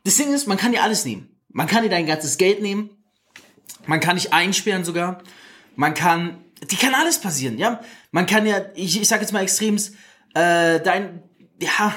das 0.03 0.15
Ding 0.15 0.33
ist, 0.33 0.47
man 0.47 0.57
kann 0.57 0.71
dir 0.71 0.81
alles 0.81 1.05
nehmen. 1.05 1.29
Man 1.49 1.67
kann 1.67 1.83
dir 1.83 1.89
dein 1.89 2.05
ganzes 2.05 2.37
Geld 2.37 2.61
nehmen. 2.61 2.89
Man 3.85 3.99
kann 3.99 4.15
dich 4.15 4.33
einsperren 4.33 4.85
sogar. 4.85 5.21
Man 5.75 5.93
kann, 5.93 6.43
die 6.71 6.77
kann 6.77 6.95
alles 6.95 7.19
passieren, 7.19 7.57
ja. 7.57 7.81
Man 8.11 8.25
kann 8.25 8.45
ja, 8.45 8.61
ich, 8.75 8.99
ich 8.99 9.07
sag 9.07 9.21
jetzt 9.21 9.33
mal 9.33 9.43
extrems, 9.43 9.89
äh, 10.33 10.79
dein, 10.79 11.21
ja, 11.61 11.93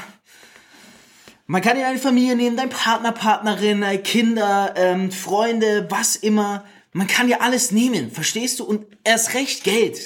man 1.50 1.62
kann 1.62 1.76
dir 1.76 1.88
eine 1.88 1.98
Familie 1.98 2.36
nehmen, 2.36 2.56
dein 2.56 2.68
Partner, 2.68 3.10
Partnerin, 3.10 3.82
äh, 3.82 3.98
Kinder, 3.98 4.72
ähm, 4.76 5.10
Freunde, 5.10 5.88
was 5.90 6.14
immer. 6.14 6.64
Man 6.92 7.08
kann 7.08 7.26
dir 7.26 7.42
alles 7.42 7.72
nehmen, 7.72 8.12
verstehst 8.12 8.60
du? 8.60 8.64
Und 8.64 8.86
erst 9.02 9.34
recht 9.34 9.64
Geld. 9.64 9.98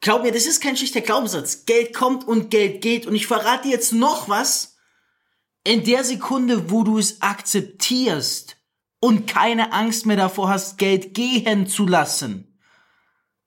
Glaub 0.00 0.22
mir, 0.22 0.30
das 0.30 0.46
ist 0.46 0.62
kein 0.62 0.76
schlichter 0.76 1.00
Glaubenssatz. 1.00 1.64
Geld 1.64 1.92
kommt 1.92 2.28
und 2.28 2.52
Geld 2.52 2.82
geht. 2.82 3.08
Und 3.08 3.16
ich 3.16 3.26
verrate 3.26 3.64
dir 3.64 3.72
jetzt 3.72 3.94
noch 3.94 4.28
was. 4.28 4.76
In 5.64 5.82
der 5.82 6.04
Sekunde, 6.04 6.70
wo 6.70 6.84
du 6.84 6.98
es 6.98 7.20
akzeptierst 7.20 8.56
und 9.00 9.26
keine 9.26 9.72
Angst 9.72 10.06
mehr 10.06 10.16
davor 10.16 10.50
hast, 10.50 10.78
Geld 10.78 11.14
gehen 11.14 11.66
zu 11.66 11.84
lassen, 11.88 12.60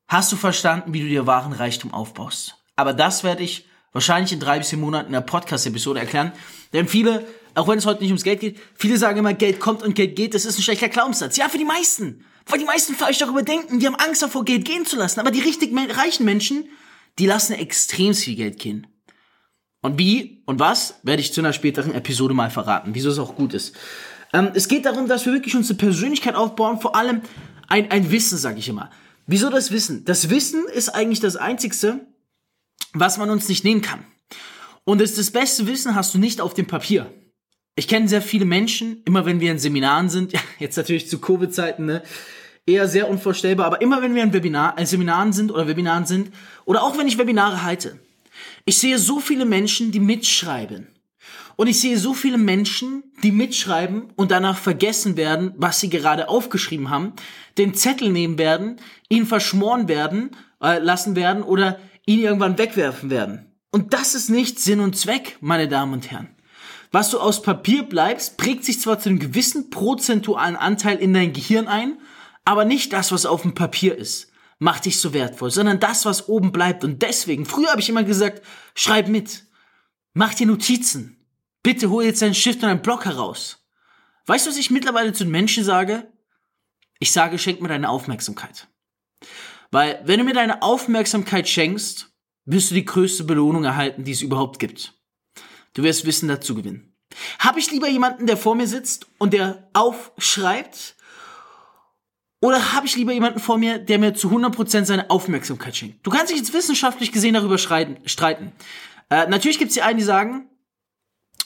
hast 0.10 0.30
du 0.34 0.36
verstanden, 0.36 0.94
wie 0.94 1.04
du 1.04 1.08
dir 1.08 1.26
wahren 1.26 1.54
Reichtum 1.54 1.94
aufbaust. 1.94 2.58
Aber 2.76 2.92
das 2.92 3.24
werde 3.24 3.44
ich 3.44 3.66
wahrscheinlich 3.94 4.34
in 4.34 4.42
drei 4.42 4.58
bis 4.58 4.72
vier 4.72 4.78
Monaten 4.78 5.08
in 5.08 5.14
der 5.14 5.22
Podcast-Episode 5.22 6.02
erklären. 6.02 6.34
Denn 6.74 6.88
viele, 6.88 7.26
auch 7.56 7.68
wenn 7.68 7.78
es 7.78 7.86
heute 7.86 8.02
nicht 8.02 8.12
ums 8.12 8.24
Geld 8.24 8.40
geht, 8.40 8.60
viele 8.76 8.98
sagen 8.98 9.20
immer, 9.20 9.34
Geld 9.34 9.60
kommt 9.60 9.84
und 9.84 9.96
Geld 9.96 10.16
geht, 10.16 10.34
das 10.34 10.46
ist 10.46 10.60
ein 10.60 10.62
schlechter 10.62 10.90
Glaubenssatz. 10.90 11.38
Ja, 11.38 11.50
für 11.50 11.58
die 11.58 11.66
meisten. 11.66 12.26
Weil 12.46 12.60
die 12.60 12.66
meisten 12.66 12.96
falsch 12.96 13.20
darüber 13.20 13.44
denken, 13.44 13.80
die 13.80 13.88
haben 13.88 13.96
Angst 13.96 14.22
davor, 14.22 14.46
Geld 14.46 14.66
gehen 14.66 14.86
zu 14.86 14.96
lassen. 14.96 15.20
Aber 15.20 15.32
die 15.32 15.42
richtig 15.42 15.72
reichen 15.96 16.26
Menschen, 16.26 16.66
die 17.18 17.26
lassen 17.26 17.54
extrem 17.54 18.14
viel 18.14 18.36
Geld 18.36 18.60
gehen. 18.60 18.88
Und 19.82 19.98
wie 19.98 20.44
und 20.46 20.60
was, 20.60 21.00
werde 21.04 21.22
ich 21.22 21.34
zu 21.34 21.42
einer 21.42 21.54
späteren 21.54 21.94
Episode 21.94 22.34
mal 22.34 22.50
verraten, 22.50 22.94
wieso 22.94 23.10
es 23.10 23.20
auch 23.20 23.36
gut 23.36 23.54
ist. 23.54 23.76
Ähm, 24.34 24.52
es 24.54 24.68
geht 24.68 24.86
darum, 24.86 25.08
dass 25.08 25.26
wir 25.26 25.34
wirklich 25.34 25.56
unsere 25.56 25.78
Persönlichkeit 25.78 26.36
aufbauen, 26.36 26.82
vor 26.82 26.96
allem 26.96 27.22
ein, 27.68 27.90
ein 27.92 28.12
Wissen, 28.12 28.38
sage 28.38 28.60
ich 28.60 28.68
immer. 28.68 28.90
Wieso 29.26 29.50
das 29.50 29.72
Wissen? 29.72 30.06
Das 30.06 30.30
Wissen 30.30 30.66
ist 30.68 30.90
eigentlich 30.90 31.20
das 31.20 31.36
Einzigste, 31.36 32.08
was 32.94 33.18
man 33.18 33.30
uns 33.30 33.48
nicht 33.48 33.64
nehmen 33.64 33.82
kann. 33.82 34.06
Und 34.90 35.00
das, 35.02 35.14
das 35.14 35.30
beste 35.30 35.68
Wissen 35.68 35.94
hast 35.94 36.16
du 36.16 36.18
nicht 36.18 36.42
auf 36.42 36.56
dem 36.56 36.66
Papier. 36.66 37.14
Ich 37.76 37.88
kenne 37.88 38.08
sehr 38.08 38.24
viele 38.24 38.46
Menschen, 38.46 39.04
immer 39.06 39.24
wenn 39.24 39.40
wir 39.40 39.52
in 39.52 39.60
Seminaren 39.60 40.10
sind, 40.10 40.34
jetzt 40.60 40.78
natürlich 40.78 41.08
zu 41.08 41.20
Covid-Zeiten, 41.22 41.86
ne, 41.86 42.02
eher 42.66 42.88
sehr 42.88 43.08
unvorstellbar, 43.08 43.68
aber 43.68 43.82
immer 43.84 44.02
wenn 44.02 44.16
wir 44.16 44.24
in 44.24 44.34
Webinar, 44.34 44.80
in 44.80 44.88
Seminaren 44.88 45.32
sind 45.32 45.52
oder 45.52 45.68
Webinaren 45.68 46.08
sind, 46.08 46.34
oder 46.66 46.82
auch 46.82 46.98
wenn 46.98 47.08
ich 47.08 47.20
Webinare 47.20 47.62
halte, 47.62 48.00
ich 48.66 48.80
sehe 48.80 48.98
so 48.98 49.20
viele 49.20 49.46
Menschen, 49.46 49.92
die 49.92 50.00
mitschreiben. 50.00 50.88
Und 51.56 51.68
ich 51.68 51.80
sehe 51.80 52.00
so 52.00 52.16
viele 52.16 52.40
Menschen, 52.40 53.04
die 53.22 53.32
mitschreiben 53.32 54.12
und 54.16 54.32
danach 54.32 54.58
vergessen 54.58 55.18
werden, 55.18 55.54
was 55.56 55.80
sie 55.80 55.92
gerade 55.92 56.30
aufgeschrieben 56.30 56.90
haben, 56.90 57.14
den 57.60 57.76
Zettel 57.76 58.10
nehmen 58.10 58.40
werden, 58.40 58.78
ihn 59.08 59.28
verschmoren 59.28 59.88
werden, 59.88 60.32
äh, 60.64 60.80
lassen 60.80 61.16
werden 61.16 61.44
oder 61.44 61.78
ihn 62.08 62.22
irgendwann 62.22 62.58
wegwerfen 62.58 63.12
werden. 63.12 63.49
Und 63.72 63.94
das 63.94 64.16
ist 64.16 64.30
nicht 64.30 64.60
Sinn 64.60 64.80
und 64.80 64.98
Zweck, 64.98 65.38
meine 65.42 65.68
Damen 65.68 65.94
und 65.94 66.10
Herren. 66.10 66.36
Was 66.92 67.12
du 67.12 67.20
aus 67.20 67.44
Papier 67.44 67.84
bleibst, 67.84 68.38
prägt 68.38 68.66
sich 68.66 68.82
zwar 68.82 69.00
zu 69.00 69.10
einem 69.10 69.20
gewissen 69.20 69.70
prozentualen 69.70 70.56
Anteil 70.56 70.98
in 70.98 71.14
dein 71.14 71.34
Gehirn 71.34 71.68
ein, 71.68 72.00
aber 72.46 72.66
nicht 72.66 72.94
das, 72.94 73.12
was 73.12 73.28
auf 73.28 73.44
dem 73.44 73.54
Papier 73.54 73.96
ist, 73.96 74.32
macht 74.58 74.86
dich 74.86 75.00
so 75.00 75.14
wertvoll, 75.14 75.52
sondern 75.52 75.80
das, 75.80 76.06
was 76.06 76.28
oben 76.28 76.52
bleibt. 76.52 76.84
Und 76.84 77.04
deswegen, 77.04 77.46
früher 77.46 77.70
habe 77.70 77.82
ich 77.82 77.90
immer 77.90 78.04
gesagt, 78.04 78.44
schreib 78.74 79.08
mit, 79.08 79.46
mach 80.14 80.34
dir 80.34 80.48
Notizen, 80.48 81.24
bitte 81.62 81.92
hol 81.92 82.04
jetzt 82.04 82.24
deinen 82.24 82.34
Stift 82.34 82.64
und 82.64 82.70
einen 82.70 82.82
Block 82.82 83.06
heraus. 83.06 83.68
Weißt 84.26 84.46
du, 84.46 84.50
was 84.50 84.58
ich 84.58 84.72
mittlerweile 84.72 85.14
zu 85.14 85.24
den 85.26 85.32
Menschen 85.32 85.64
sage? 85.64 86.12
Ich 86.98 87.12
sage, 87.12 87.38
schenk 87.38 87.62
mir 87.62 87.68
deine 87.68 87.90
Aufmerksamkeit. 87.90 88.68
Weil 89.72 90.02
wenn 90.06 90.20
du 90.20 90.26
mir 90.26 90.34
deine 90.34 90.64
Aufmerksamkeit 90.64 91.48
schenkst, 91.48 92.09
wirst 92.52 92.72
du 92.72 92.76
die 92.76 92.86
größte 92.86 93.24
Belohnung 93.24 93.64
erhalten, 93.64 94.04
die 94.04 94.12
es 94.12 94.22
überhaupt 94.22 94.60
gibt. 94.60 94.94
Du 95.74 95.84
wirst 95.84 96.06
Wissen 96.06 96.28
dazu 96.28 96.56
gewinnen. 96.56 96.96
Habe 97.40 97.60
ich 97.60 97.72
lieber 97.72 97.88
jemanden, 97.88 98.28
der 98.28 98.38
vor 98.38 98.56
mir 98.56 98.68
sitzt 98.68 99.08
und 99.18 99.34
der 99.34 99.70
aufschreibt? 99.74 100.96
Oder 102.42 102.74
habe 102.74 102.86
ich 102.86 102.96
lieber 102.96 103.12
jemanden 103.12 103.40
vor 103.40 103.58
mir, 103.58 103.80
der 103.80 104.00
mir 104.00 104.14
zu 104.14 104.30
100% 104.30 104.86
seine 104.86 105.10
Aufmerksamkeit 105.10 105.76
schenkt? 105.76 106.06
Du 106.06 106.12
kannst 106.12 106.32
dich 106.32 106.38
jetzt 106.38 106.54
wissenschaftlich 106.54 107.12
gesehen 107.12 107.34
darüber 107.34 107.58
streiten. 107.58 108.52
Äh, 109.10 109.28
natürlich 109.28 109.60
gibt 109.60 109.70
es 109.70 109.76
die 109.76 109.82
einen, 109.82 110.00
die 110.00 110.06
sagen, 110.06 110.50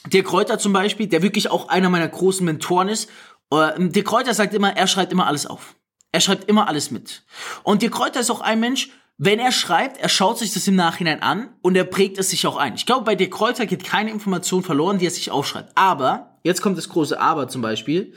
der 0.06 0.22
Kräuter 0.22 0.58
zum 0.58 0.72
Beispiel, 0.72 1.06
der 1.06 1.22
wirklich 1.22 1.50
auch 1.50 1.68
einer 1.68 1.90
meiner 1.90 2.08
großen 2.08 2.44
Mentoren 2.44 2.88
ist, 2.88 3.10
äh, 3.50 3.72
der 3.76 4.04
Kräuter 4.04 4.34
sagt 4.34 4.54
immer, 4.54 4.76
er 4.76 4.86
schreibt 4.86 5.12
immer 5.12 5.26
alles 5.26 5.46
auf. 5.46 5.74
Er 6.12 6.20
schreibt 6.20 6.48
immer 6.48 6.68
alles 6.68 6.90
mit. 6.90 7.24
Und 7.64 7.82
der 7.82 7.90
Kräuter 7.90 8.20
ist 8.20 8.30
auch 8.30 8.40
ein 8.40 8.60
Mensch, 8.60 8.90
wenn 9.16 9.38
er 9.38 9.52
schreibt, 9.52 9.98
er 9.98 10.08
schaut 10.08 10.38
sich 10.38 10.52
das 10.52 10.66
im 10.66 10.74
Nachhinein 10.74 11.22
an 11.22 11.50
und 11.62 11.76
er 11.76 11.84
prägt 11.84 12.18
es 12.18 12.30
sich 12.30 12.46
auch 12.46 12.56
ein. 12.56 12.74
Ich 12.74 12.86
glaube, 12.86 13.04
bei 13.04 13.14
der 13.14 13.30
Kräuter 13.30 13.66
geht 13.66 13.84
keine 13.84 14.10
Information 14.10 14.62
verloren, 14.62 14.98
die 14.98 15.06
er 15.06 15.10
sich 15.10 15.30
aufschreibt. 15.30 15.72
Aber, 15.76 16.38
jetzt 16.42 16.62
kommt 16.62 16.76
das 16.76 16.88
große 16.88 17.20
Aber 17.20 17.48
zum 17.48 17.62
Beispiel, 17.62 18.14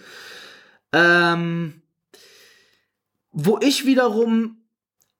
ähm, 0.93 1.81
wo 3.31 3.59
ich 3.61 3.85
wiederum 3.85 4.57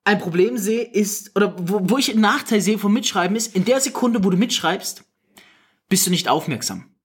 ein 0.04 0.20
Problem 0.20 0.58
sehe, 0.58 0.84
ist, 0.84 1.36
oder 1.36 1.54
wo, 1.58 1.82
wo 1.84 1.98
ich 1.98 2.10
einen 2.10 2.22
Nachteil 2.22 2.62
sehe 2.62 2.80
vom 2.80 2.94
Mitschreiben 2.94 3.36
ist, 3.36 3.56
in 3.56 3.66
der 3.66 3.80
Sekunde, 3.80 4.24
wo 4.24 4.30
du 4.30 4.38
mitschreibst, 4.38 5.04
bist 5.90 6.08
du 6.08 6.10
nicht 6.10 6.28
aufmerksam. 6.28 6.96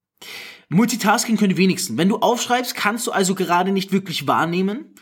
Multitasking 0.69 1.37
können 1.37 1.49
die 1.49 1.57
wenigsten. 1.57 1.97
Wenn 1.97 2.09
du 2.09 2.17
aufschreibst, 2.17 2.75
kannst 2.75 3.05
du 3.05 3.11
also 3.11 3.35
gerade 3.35 3.71
nicht 3.71 3.91
wirklich 3.91 4.25
wahrnehmen, 4.25 4.95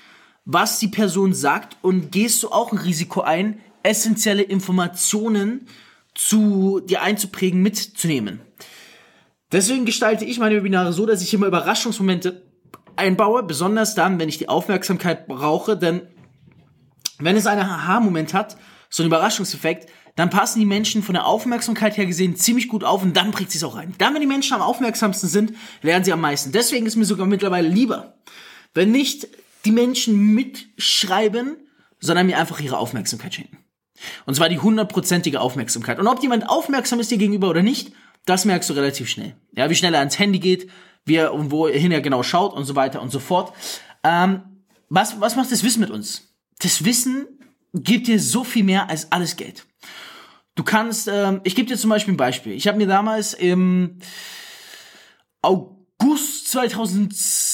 was 0.45 0.79
die 0.79 0.88
Person 0.88 1.33
sagt 1.33 1.77
und 1.81 2.12
gehst 2.12 2.41
du 2.43 2.50
auch 2.50 2.71
ein 2.71 2.77
Risiko 2.77 3.21
ein, 3.21 3.60
essentielle 3.83 4.43
Informationen 4.43 5.67
zu 6.15 6.81
dir 6.81 7.01
einzuprägen, 7.01 7.62
mitzunehmen. 7.62 8.41
Deswegen 9.51 9.86
gestalte 9.86 10.25
ich 10.25 10.39
meine 10.39 10.55
Webinare 10.55 10.93
so, 10.93 11.05
dass 11.05 11.21
ich 11.21 11.33
immer 11.33 11.48
Überraschungsmomente 11.48 12.43
einbaue, 12.95 13.43
besonders 13.43 13.95
dann, 13.95 14.19
wenn 14.19 14.29
ich 14.29 14.38
die 14.38 14.50
Aufmerksamkeit 14.50 15.27
brauche, 15.27 15.77
denn 15.77 16.01
wenn 17.19 17.36
es 17.36 17.48
einen 17.48 17.62
Aha-Moment 17.62 18.33
hat, 18.33 18.57
so 18.89 19.03
ein 19.03 19.07
Überraschungseffekt, 19.07 19.89
dann 20.15 20.29
passen 20.29 20.60
die 20.60 20.65
Menschen 20.65 21.03
von 21.03 21.13
der 21.13 21.25
Aufmerksamkeit 21.25 21.95
her 21.95 22.05
gesehen 22.05 22.36
ziemlich 22.36 22.67
gut 22.67 22.83
auf 22.83 23.03
und 23.03 23.15
dann 23.15 23.31
prägt 23.31 23.51
sie 23.51 23.57
es 23.57 23.63
auch 23.63 23.75
rein. 23.75 23.93
Dann, 23.98 24.13
wenn 24.13 24.21
die 24.21 24.27
Menschen 24.27 24.53
am 24.53 24.62
aufmerksamsten 24.62 25.29
sind, 25.29 25.53
lernen 25.81 26.03
sie 26.03 26.12
am 26.12 26.21
meisten. 26.21 26.51
Deswegen 26.51 26.86
ist 26.86 26.98
mir 26.98 27.05
sogar 27.05 27.27
mittlerweile 27.27 27.67
lieber, 27.67 28.15
wenn 28.74 28.91
nicht 28.91 29.27
die 29.65 29.72
Menschen 29.72 30.34
mitschreiben, 30.34 31.58
sondern 32.00 32.25
mir 32.25 32.38
einfach 32.38 32.60
ihre 32.60 32.77
Aufmerksamkeit 32.77 33.34
schenken. 33.36 33.58
Und 34.25 34.36
zwar 34.36 34.50
die 34.50 34.60
hundertprozentige 34.60 35.39
Aufmerksamkeit. 35.39 36.00
Und 36.00 36.08
ob 36.08 36.22
jemand 36.22 36.50
aufmerksam 36.50 37.00
ist 37.00 37.12
dir 37.12 37.18
gegenüber 37.18 37.50
oder 37.50 37.62
nicht, 37.62 37.91
das 38.25 38.46
merkst 38.46 38.70
du 38.70 38.74
relativ 38.74 39.10
schnell. 39.10 39.36
Ja, 39.56 39.70
wie 39.70 39.75
schnell 39.75 39.94
er 39.94 40.00
ans 40.00 40.20
Handy 40.20 40.39
geht, 40.39 40.70
wie 41.06 41.15
er 41.15 41.34
und 41.34 41.51
wohin 41.51 41.91
er 41.91 42.01
genau 42.01 42.24
schaut 42.24 42.53
und 42.53 42.65
so 42.65 42.75
weiter 42.75 43.01
und 43.01 43.12
so 43.12 43.20
fort. 43.20 43.53
Ähm, 44.03 44.41
was, 44.89 45.20
was 45.20 45.36
macht 45.36 45.51
das 45.51 45.63
Wissen 45.63 45.80
mit 45.80 45.89
uns? 45.89 46.34
Das 46.60 46.84
Wissen 46.84 47.27
gibt 47.74 48.08
dir 48.08 48.20
so 48.20 48.44
viel 48.44 48.63
mehr 48.63 48.89
als 48.89 49.12
alles 49.12 49.36
Geld. 49.36 49.65
Du 50.56 50.63
kannst, 50.63 51.08
ähm, 51.08 51.41
ich 51.44 51.56
gebe 51.56 51.68
dir 51.68 51.77
zum 51.77 51.89
Beispiel 51.89 52.13
ein 52.13 52.18
Beispiel. 52.18 52.53
Ich 52.53 52.68
habe 52.68 52.77
mir 52.77 52.88
damals 52.88 53.34
im 53.34 54.00
August 55.41 56.50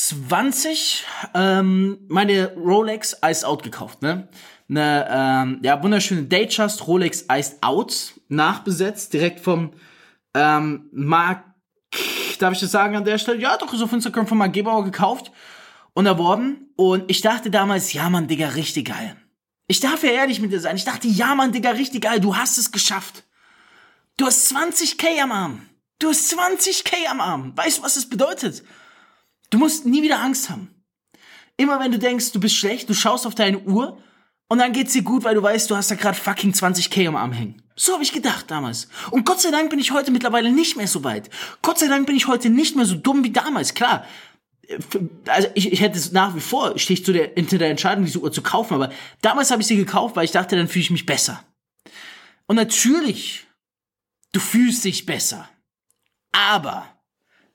2020 0.08 1.04
ähm, 1.34 1.98
meine 2.08 2.54
Rolex 2.56 3.18
Iced 3.24 3.46
Out 3.46 3.64
gekauft, 3.64 4.02
ne? 4.02 4.30
Eine 4.70 5.08
ähm, 5.10 5.60
ja, 5.64 5.82
wunderschöne 5.82 6.24
Datejust 6.24 6.88
Rolex 6.88 7.26
Iced 7.30 7.58
Out, 7.62 8.14
nachbesetzt, 8.28 9.14
direkt 9.14 9.40
vom 9.40 9.74
ähm, 10.34 10.90
Mark, 10.92 11.44
darf 12.40 12.54
ich 12.54 12.60
das 12.60 12.72
sagen 12.72 12.96
an 12.96 13.06
der 13.06 13.18
Stelle? 13.18 13.40
Ja, 13.40 13.58
doch, 13.58 13.74
so 13.74 13.86
auf 13.86 13.94
Instagram 13.94 14.28
von 14.28 14.38
Mark 14.38 14.54
Gebauer 14.54 14.84
gekauft 14.84 15.32
und 15.94 16.06
erworben. 16.06 16.70
Und 16.76 17.10
ich 17.10 17.22
dachte 17.22 17.50
damals, 17.50 17.94
ja 17.94 18.10
man, 18.10 18.28
Digga, 18.28 18.50
richtig 18.50 18.88
geil. 18.88 19.16
Ich 19.68 19.80
darf 19.80 20.04
ja 20.04 20.12
ehrlich 20.12 20.40
mit 20.40 20.52
dir 20.52 20.60
sein. 20.60 20.76
Ich 20.76 20.86
dachte, 20.86 21.08
ja 21.08 21.36
man, 21.36 21.52
Digga, 21.52 21.72
richtig 21.72 22.04
geil, 22.04 22.20
du 22.20 22.36
hast 22.36 22.58
es 22.58 22.72
geschafft. 22.72 23.24
Du 24.16 24.26
hast 24.26 24.52
20k 24.54 25.22
am 25.22 25.32
Arm. 25.32 25.62
Du 26.00 26.10
hast 26.10 26.32
20k 26.32 27.08
am 27.10 27.20
Arm. 27.20 27.58
Weißt 27.58 27.80
du, 27.80 27.84
was 27.84 27.96
das 27.96 28.08
bedeutet? 28.08 28.64
Du 29.50 29.58
musst 29.58 29.86
nie 29.86 30.04
wieder 30.04 30.22
Angst 30.22 30.50
haben. 30.50 30.74
Immer 31.58 31.80
wenn 31.80 31.92
du 31.92 32.00
denkst, 32.00 32.32
du 32.32 32.40
bist 32.40 32.56
schlecht, 32.56 32.90
du 32.90 32.94
schaust 32.94 33.26
auf 33.26 33.36
deine 33.36 33.60
Uhr 33.60 34.02
und 34.50 34.60
dann 34.60 34.74
geht's 34.74 34.94
dir 34.94 35.02
gut, 35.02 35.24
weil 35.24 35.36
du 35.36 35.44
weißt, 35.44 35.70
du 35.70 35.76
hast 35.76 35.92
da 35.92 35.96
gerade 35.96 36.18
fucking 36.18 36.54
20k 36.54 37.08
am 37.08 37.16
Arm 37.16 37.32
hängen. 37.32 37.62
So 37.76 37.94
habe 37.94 38.04
ich 38.04 38.12
gedacht 38.12 38.50
damals. 38.50 38.88
Und 39.12 39.26
Gott 39.26 39.42
sei 39.42 39.52
Dank 39.52 39.70
bin 39.70 39.80
ich 39.80 39.92
heute 39.92 40.12
mittlerweile 40.12 40.52
nicht 40.52 40.78
mehr 40.78 40.88
so 40.88 41.04
weit. 41.04 41.30
Gott 41.62 41.80
sei 41.80 41.88
Dank 41.88 42.08
bin 42.08 42.16
ich 42.16 42.28
heute 42.28 42.50
nicht 42.50 42.76
mehr 42.76 42.86
so 42.86 42.96
dumm 42.96 43.24
wie 43.24 43.32
damals. 43.32 43.74
Klar, 43.74 44.06
also 45.28 45.48
ich, 45.54 45.72
ich 45.72 45.82
hätte 45.82 45.98
es 45.98 46.12
nach 46.12 46.36
wie 46.36 46.40
vor, 46.40 46.78
stehe 46.78 46.98
ich 46.98 47.06
zu 47.06 47.14
der, 47.14 47.32
hinter 47.36 47.58
der 47.58 47.70
Entscheidung, 47.70 48.06
diese 48.06 48.20
Uhr 48.20 48.32
zu 48.32 48.42
kaufen, 48.42 48.74
aber 48.74 48.92
damals 49.22 49.52
habe 49.52 49.62
ich 49.62 49.68
sie 49.68 49.78
gekauft, 49.78 50.16
weil 50.16 50.26
ich 50.26 50.32
dachte, 50.32 50.56
dann 50.56 50.68
fühle 50.68 50.84
ich 50.84 50.92
mich 50.92 51.06
besser. 51.06 51.44
Und 52.48 52.56
natürlich, 52.56 53.48
du 54.32 54.40
fühlst 54.40 54.84
dich 54.84 55.06
besser. 55.06 55.50
Aber 56.32 56.88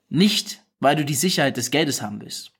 nicht, 0.09 0.62
weil 0.83 0.95
du 0.95 1.05
die 1.05 1.15
Sicherheit 1.15 1.57
des 1.57 1.71
Geldes 1.71 2.01
haben 2.01 2.21
willst. 2.21 2.51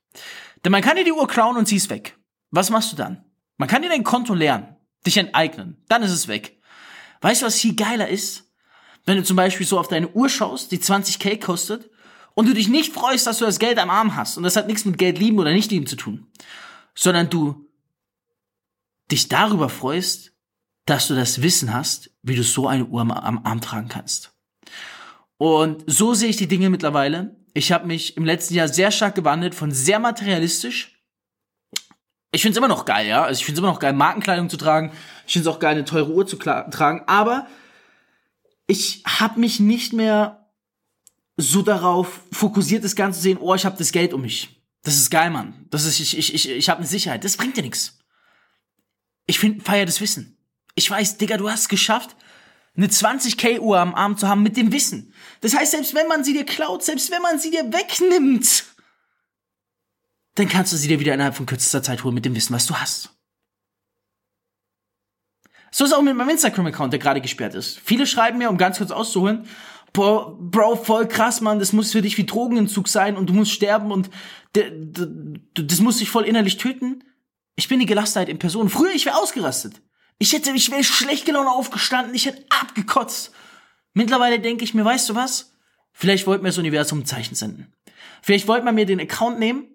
Denn 0.64 0.72
man 0.72 0.82
kann 0.82 0.96
dir 0.96 1.04
die 1.04 1.12
Uhr 1.12 1.28
klauen 1.28 1.56
und 1.56 1.68
sie 1.68 1.76
ist 1.76 1.90
weg. 1.90 2.18
Was 2.50 2.70
machst 2.70 2.92
du 2.92 2.96
dann? 2.96 3.24
Man 3.56 3.68
kann 3.68 3.82
dir 3.82 3.88
dein 3.88 4.04
Konto 4.04 4.34
leeren, 4.34 4.76
dich 5.06 5.16
enteignen, 5.16 5.82
dann 5.88 6.02
ist 6.02 6.10
es 6.10 6.28
weg. 6.28 6.58
Weißt 7.20 7.42
du, 7.42 7.46
was 7.46 7.60
viel 7.60 7.74
geiler 7.74 8.08
ist? 8.08 8.50
Wenn 9.06 9.16
du 9.16 9.24
zum 9.24 9.36
Beispiel 9.36 9.66
so 9.66 9.78
auf 9.78 9.88
deine 9.88 10.08
Uhr 10.08 10.28
schaust, 10.28 10.72
die 10.72 10.78
20k 10.78 11.38
kostet, 11.38 11.90
und 12.34 12.48
du 12.48 12.54
dich 12.54 12.68
nicht 12.68 12.92
freust, 12.92 13.26
dass 13.26 13.38
du 13.38 13.44
das 13.44 13.58
Geld 13.58 13.78
am 13.78 13.90
Arm 13.90 14.16
hast. 14.16 14.36
Und 14.36 14.42
das 14.42 14.56
hat 14.56 14.66
nichts 14.66 14.84
mit 14.84 14.98
Geld 14.98 15.18
lieben 15.18 15.38
oder 15.38 15.52
nicht 15.52 15.70
lieben 15.70 15.86
zu 15.86 15.96
tun. 15.96 16.26
Sondern 16.94 17.30
du 17.30 17.68
dich 19.10 19.28
darüber 19.28 19.68
freust, 19.68 20.32
dass 20.86 21.08
du 21.08 21.14
das 21.14 21.42
Wissen 21.42 21.72
hast, 21.72 22.10
wie 22.22 22.34
du 22.34 22.42
so 22.42 22.66
eine 22.66 22.84
Uhr 22.84 23.00
am, 23.00 23.10
am 23.10 23.44
Arm 23.44 23.60
tragen 23.60 23.88
kannst. 23.88 24.34
Und 25.38 25.84
so 25.86 26.14
sehe 26.14 26.28
ich 26.28 26.36
die 26.36 26.48
Dinge 26.48 26.70
mittlerweile. 26.70 27.36
Ich 27.54 27.70
habe 27.72 27.86
mich 27.86 28.16
im 28.16 28.24
letzten 28.24 28.54
Jahr 28.54 28.68
sehr 28.68 28.90
stark 28.90 29.14
gewandelt 29.14 29.54
von 29.54 29.70
sehr 29.70 30.00
materialistisch. 30.00 31.00
Ich 32.32 32.42
finde 32.42 32.52
es 32.52 32.58
immer 32.58 32.68
noch 32.68 32.84
geil, 32.84 33.06
ja. 33.06 33.22
Also 33.22 33.38
ich 33.38 33.44
finde 33.44 33.58
es 33.58 33.62
immer 33.62 33.72
noch 33.72 33.78
geil, 33.78 33.92
Markenkleidung 33.92 34.50
zu 34.50 34.56
tragen. 34.56 34.92
Ich 35.26 35.32
finde 35.32 35.48
es 35.48 35.54
auch 35.54 35.60
geil, 35.60 35.76
eine 35.76 35.84
teure 35.84 36.10
Uhr 36.10 36.26
zu 36.26 36.36
tragen. 36.36 37.04
Aber 37.06 37.46
ich 38.66 39.04
habe 39.06 39.38
mich 39.38 39.60
nicht 39.60 39.92
mehr 39.92 40.50
so 41.36 41.62
darauf 41.62 42.20
fokussiert, 42.32 42.82
das 42.82 42.96
Ganze 42.96 43.18
zu 43.18 43.22
sehen, 43.22 43.38
oh, 43.40 43.54
ich 43.54 43.64
habe 43.64 43.78
das 43.78 43.92
Geld 43.92 44.12
um 44.12 44.22
mich. 44.22 44.60
Das 44.82 44.96
ist 44.96 45.10
geil, 45.10 45.30
Mann. 45.30 45.66
Das 45.70 45.84
ist, 45.84 46.00
ich, 46.00 46.18
ich, 46.18 46.34
ich, 46.34 46.50
ich 46.50 46.68
habe 46.68 46.78
eine 46.78 46.86
Sicherheit. 46.86 47.24
Das 47.24 47.36
bringt 47.36 47.56
dir 47.56 47.62
nichts. 47.62 47.98
Ich 49.26 49.38
finde, 49.38 49.64
feier 49.64 49.86
das 49.86 50.00
Wissen. 50.00 50.36
Ich 50.74 50.90
weiß, 50.90 51.18
Digga, 51.18 51.36
du 51.36 51.48
hast 51.48 51.60
es 51.60 51.68
geschafft, 51.68 52.16
eine 52.76 52.88
20k 52.88 53.60
Uhr 53.60 53.78
am 53.78 53.94
Arm 53.94 54.16
zu 54.16 54.28
haben 54.28 54.42
mit 54.42 54.56
dem 54.56 54.72
Wissen. 54.72 55.12
Das 55.40 55.54
heißt, 55.54 55.72
selbst 55.72 55.94
wenn 55.94 56.08
man 56.08 56.24
sie 56.24 56.32
dir 56.32 56.44
klaut, 56.44 56.82
selbst 56.82 57.10
wenn 57.10 57.22
man 57.22 57.38
sie 57.38 57.50
dir 57.50 57.72
wegnimmt, 57.72 58.64
dann 60.34 60.48
kannst 60.48 60.72
du 60.72 60.76
sie 60.76 60.88
dir 60.88 60.98
wieder 60.98 61.14
innerhalb 61.14 61.36
von 61.36 61.46
kürzester 61.46 61.82
Zeit 61.82 62.02
holen 62.02 62.14
mit 62.14 62.24
dem 62.24 62.34
Wissen, 62.34 62.54
was 62.54 62.66
du 62.66 62.74
hast. 62.74 63.10
So 65.70 65.84
ist 65.84 65.92
auch 65.92 66.02
mit 66.02 66.16
meinem 66.16 66.30
Instagram-Account, 66.30 66.92
der 66.92 67.00
gerade 67.00 67.20
gesperrt 67.20 67.54
ist. 67.54 67.80
Viele 67.84 68.06
schreiben 68.06 68.38
mir, 68.38 68.50
um 68.50 68.58
ganz 68.58 68.78
kurz 68.78 68.90
auszuholen, 68.90 69.48
Bro, 69.92 70.36
Bro, 70.40 70.76
voll 70.76 71.06
krass, 71.06 71.40
Mann, 71.40 71.60
das 71.60 71.72
muss 71.72 71.92
für 71.92 72.02
dich 72.02 72.18
wie 72.18 72.26
Drogenentzug 72.26 72.88
sein 72.88 73.16
und 73.16 73.28
du 73.28 73.32
musst 73.32 73.52
sterben 73.52 73.92
und 73.92 74.10
das 74.52 75.80
muss 75.80 75.98
dich 75.98 76.10
voll 76.10 76.24
innerlich 76.24 76.56
töten. 76.56 77.04
Ich 77.54 77.68
bin 77.68 77.78
die 77.78 77.86
Gelassenheit 77.86 78.28
in 78.28 78.40
Person. 78.40 78.68
Früher, 78.68 78.92
ich 78.92 79.06
wäre 79.06 79.16
ausgerastet. 79.16 79.80
Ich 80.18 80.32
hätte, 80.32 80.50
ich 80.52 80.70
wäre 80.70 80.84
schlecht 80.84 81.26
gelaunt 81.26 81.48
aufgestanden, 81.48 82.14
ich 82.14 82.26
hätte 82.26 82.44
abgekotzt. 82.48 83.32
Mittlerweile 83.92 84.40
denke 84.40 84.64
ich 84.64 84.74
mir, 84.74 84.84
weißt 84.84 85.08
du 85.08 85.14
was? 85.14 85.52
Vielleicht 85.92 86.26
wollte 86.26 86.42
mir 86.42 86.48
das 86.48 86.58
Universum 86.58 87.00
ein 87.00 87.06
Zeichen 87.06 87.34
senden. 87.34 87.72
Vielleicht 88.22 88.48
wollte 88.48 88.64
man 88.64 88.74
mir 88.74 88.86
den 88.86 89.00
Account 89.00 89.38
nehmen 89.38 89.68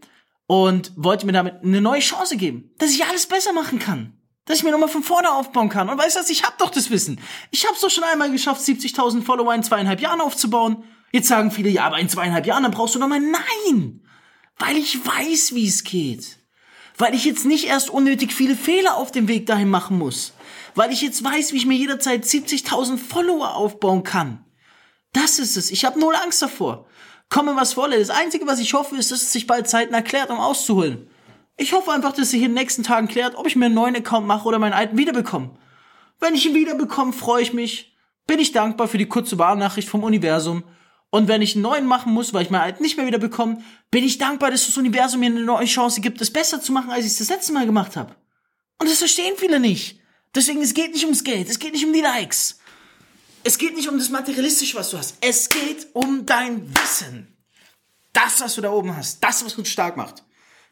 und 0.48 0.91
wollte 0.96 1.25
mir 1.25 1.31
damit 1.31 1.63
eine 1.63 1.81
neue 1.81 2.00
Chance 2.01 2.36
geben, 2.36 2.72
dass 2.77 2.91
ich 2.91 3.05
alles 3.05 3.27
besser 3.27 3.53
machen 3.53 3.79
kann 3.79 4.19
dass 4.50 4.58
ich 4.58 4.63
mir 4.63 4.72
nochmal 4.72 4.89
von 4.89 5.03
vorne 5.03 5.31
aufbauen 5.31 5.69
kann. 5.69 5.89
Und 5.89 6.00
weißt 6.00 6.15
du 6.15 6.22
was, 6.22 6.29
ich 6.31 6.43
hab 6.43 6.58
doch 6.58 6.72
das 6.72 6.89
Wissen. 6.89 7.22
Ich 7.51 7.67
hab's 7.67 7.81
doch 7.81 7.91
schon 7.91 8.03
einmal 8.03 8.31
geschafft, 8.31 8.62
70.000 8.62 9.22
Follower 9.22 9.53
in 9.53 9.62
zweieinhalb 9.62 10.01
Jahren 10.01 10.22
aufzubauen. 10.22 10.84
Jetzt 11.12 11.27
sagen 11.27 11.51
viele, 11.51 11.69
ja, 11.69 11.86
aber 11.86 12.00
in 12.00 12.10
zweieinhalb 12.10 12.48
Jahren, 12.48 12.63
dann 12.63 12.72
brauchst 12.72 12.96
du 12.96 13.00
nochmal. 13.00 13.19
Nein! 13.19 14.01
Weil 14.58 14.75
ich 14.75 15.05
weiß, 15.05 15.53
wie 15.53 15.67
es 15.67 15.84
geht. 15.84 16.38
Weil 16.99 17.15
ich 17.15 17.23
jetzt 17.25 17.45
nicht 17.45 17.65
erst 17.65 17.89
unnötig 17.89 18.33
viele 18.33 18.55
Fehler 18.55 18.97
auf 18.97 19.11
dem 19.11 19.27
Weg 19.29 19.47
dahin 19.47 19.69
machen 19.69 19.97
muss. 19.97 20.33
Weil 20.75 20.91
ich 20.91 21.01
jetzt 21.01 21.23
weiß, 21.23 21.53
wie 21.53 21.57
ich 21.57 21.65
mir 21.65 21.77
jederzeit 21.77 22.25
70.000 22.25 22.97
Follower 22.97 23.55
aufbauen 23.55 24.03
kann. 24.03 24.45
Das 25.13 25.39
ist 25.39 25.57
es. 25.57 25.71
Ich 25.71 25.85
habe 25.85 25.99
null 25.99 26.13
Angst 26.15 26.41
davor. 26.41 26.85
Komme 27.29 27.55
was 27.55 27.77
wolle. 27.77 27.97
Das 27.97 28.09
Einzige, 28.09 28.45
was 28.47 28.59
ich 28.59 28.73
hoffe, 28.73 28.97
ist, 28.97 29.11
dass 29.11 29.21
es 29.21 29.31
sich 29.31 29.47
bald 29.47 29.69
Zeiten 29.69 29.93
erklärt, 29.93 30.29
um 30.29 30.39
auszuholen. 30.39 31.09
Ich 31.55 31.73
hoffe 31.73 31.91
einfach, 31.91 32.11
dass 32.11 32.31
sich 32.31 32.41
in 32.41 32.49
den 32.49 32.53
nächsten 32.55 32.83
Tagen 32.83 33.07
klärt, 33.07 33.35
ob 33.35 33.47
ich 33.47 33.55
mir 33.55 33.65
einen 33.67 33.75
neuen 33.75 33.95
Account 33.95 34.27
mache 34.27 34.47
oder 34.47 34.59
meinen 34.59 34.73
alten 34.73 34.97
wiederbekomme. 34.97 35.51
Wenn 36.19 36.35
ich 36.35 36.45
ihn 36.45 36.55
wiederbekomme, 36.55 37.13
freue 37.13 37.41
ich 37.41 37.53
mich. 37.53 37.95
bin 38.27 38.39
ich 38.39 38.51
dankbar 38.51 38.87
für 38.87 38.97
die 38.97 39.07
kurze 39.07 39.37
Warnnachricht 39.39 39.89
vom 39.89 40.03
Universum. 40.03 40.63
Und 41.11 41.27
wenn 41.27 41.41
ich 41.41 41.55
einen 41.55 41.63
neuen 41.63 41.85
machen 41.85 42.13
muss, 42.13 42.33
weil 42.33 42.43
ich 42.43 42.49
meinen 42.49 42.61
alten 42.61 42.83
nicht 42.83 42.97
mehr 42.97 43.07
wieder 43.07 43.17
bekomme, 43.17 43.63
bin 43.89 44.03
ich 44.03 44.17
dankbar, 44.17 44.51
dass 44.51 44.67
das 44.67 44.77
Universum 44.77 45.21
mir 45.21 45.27
eine 45.27 45.41
neue 45.41 45.65
Chance 45.65 46.01
gibt, 46.01 46.21
es 46.21 46.31
besser 46.31 46.61
zu 46.61 46.71
machen, 46.71 46.91
als 46.91 47.05
ich 47.05 47.13
es 47.13 47.17
das 47.17 47.29
letzte 47.29 47.53
Mal 47.53 47.65
gemacht 47.65 47.95
habe. 47.95 48.15
Und 48.77 48.89
das 48.89 48.99
verstehen 48.99 49.35
viele 49.37 49.59
nicht. 49.59 49.99
Deswegen, 50.35 50.61
es 50.61 50.73
geht 50.73 50.93
nicht 50.93 51.05
ums 51.05 51.23
Geld, 51.23 51.49
es 51.49 51.57
geht 51.57 51.73
nicht 51.73 51.85
um 51.85 51.93
die 51.93 52.01
Likes. 52.01 52.59
Es 53.43 53.57
geht 53.57 53.75
nicht 53.75 53.89
um 53.89 53.97
das 53.97 54.09
Materialistische, 54.09 54.77
was 54.77 54.91
du 54.91 54.97
hast. 54.97 55.15
Es 55.21 55.49
geht 55.49 55.87
um 55.93 56.25
dein 56.25 56.69
Wissen. 56.75 57.35
Das, 58.13 58.41
was 58.41 58.55
du 58.55 58.61
da 58.61 58.71
oben 58.71 58.95
hast, 58.95 59.23
das, 59.23 59.43
was 59.43 59.55
uns 59.55 59.69
stark 59.69 59.97
macht. 59.97 60.23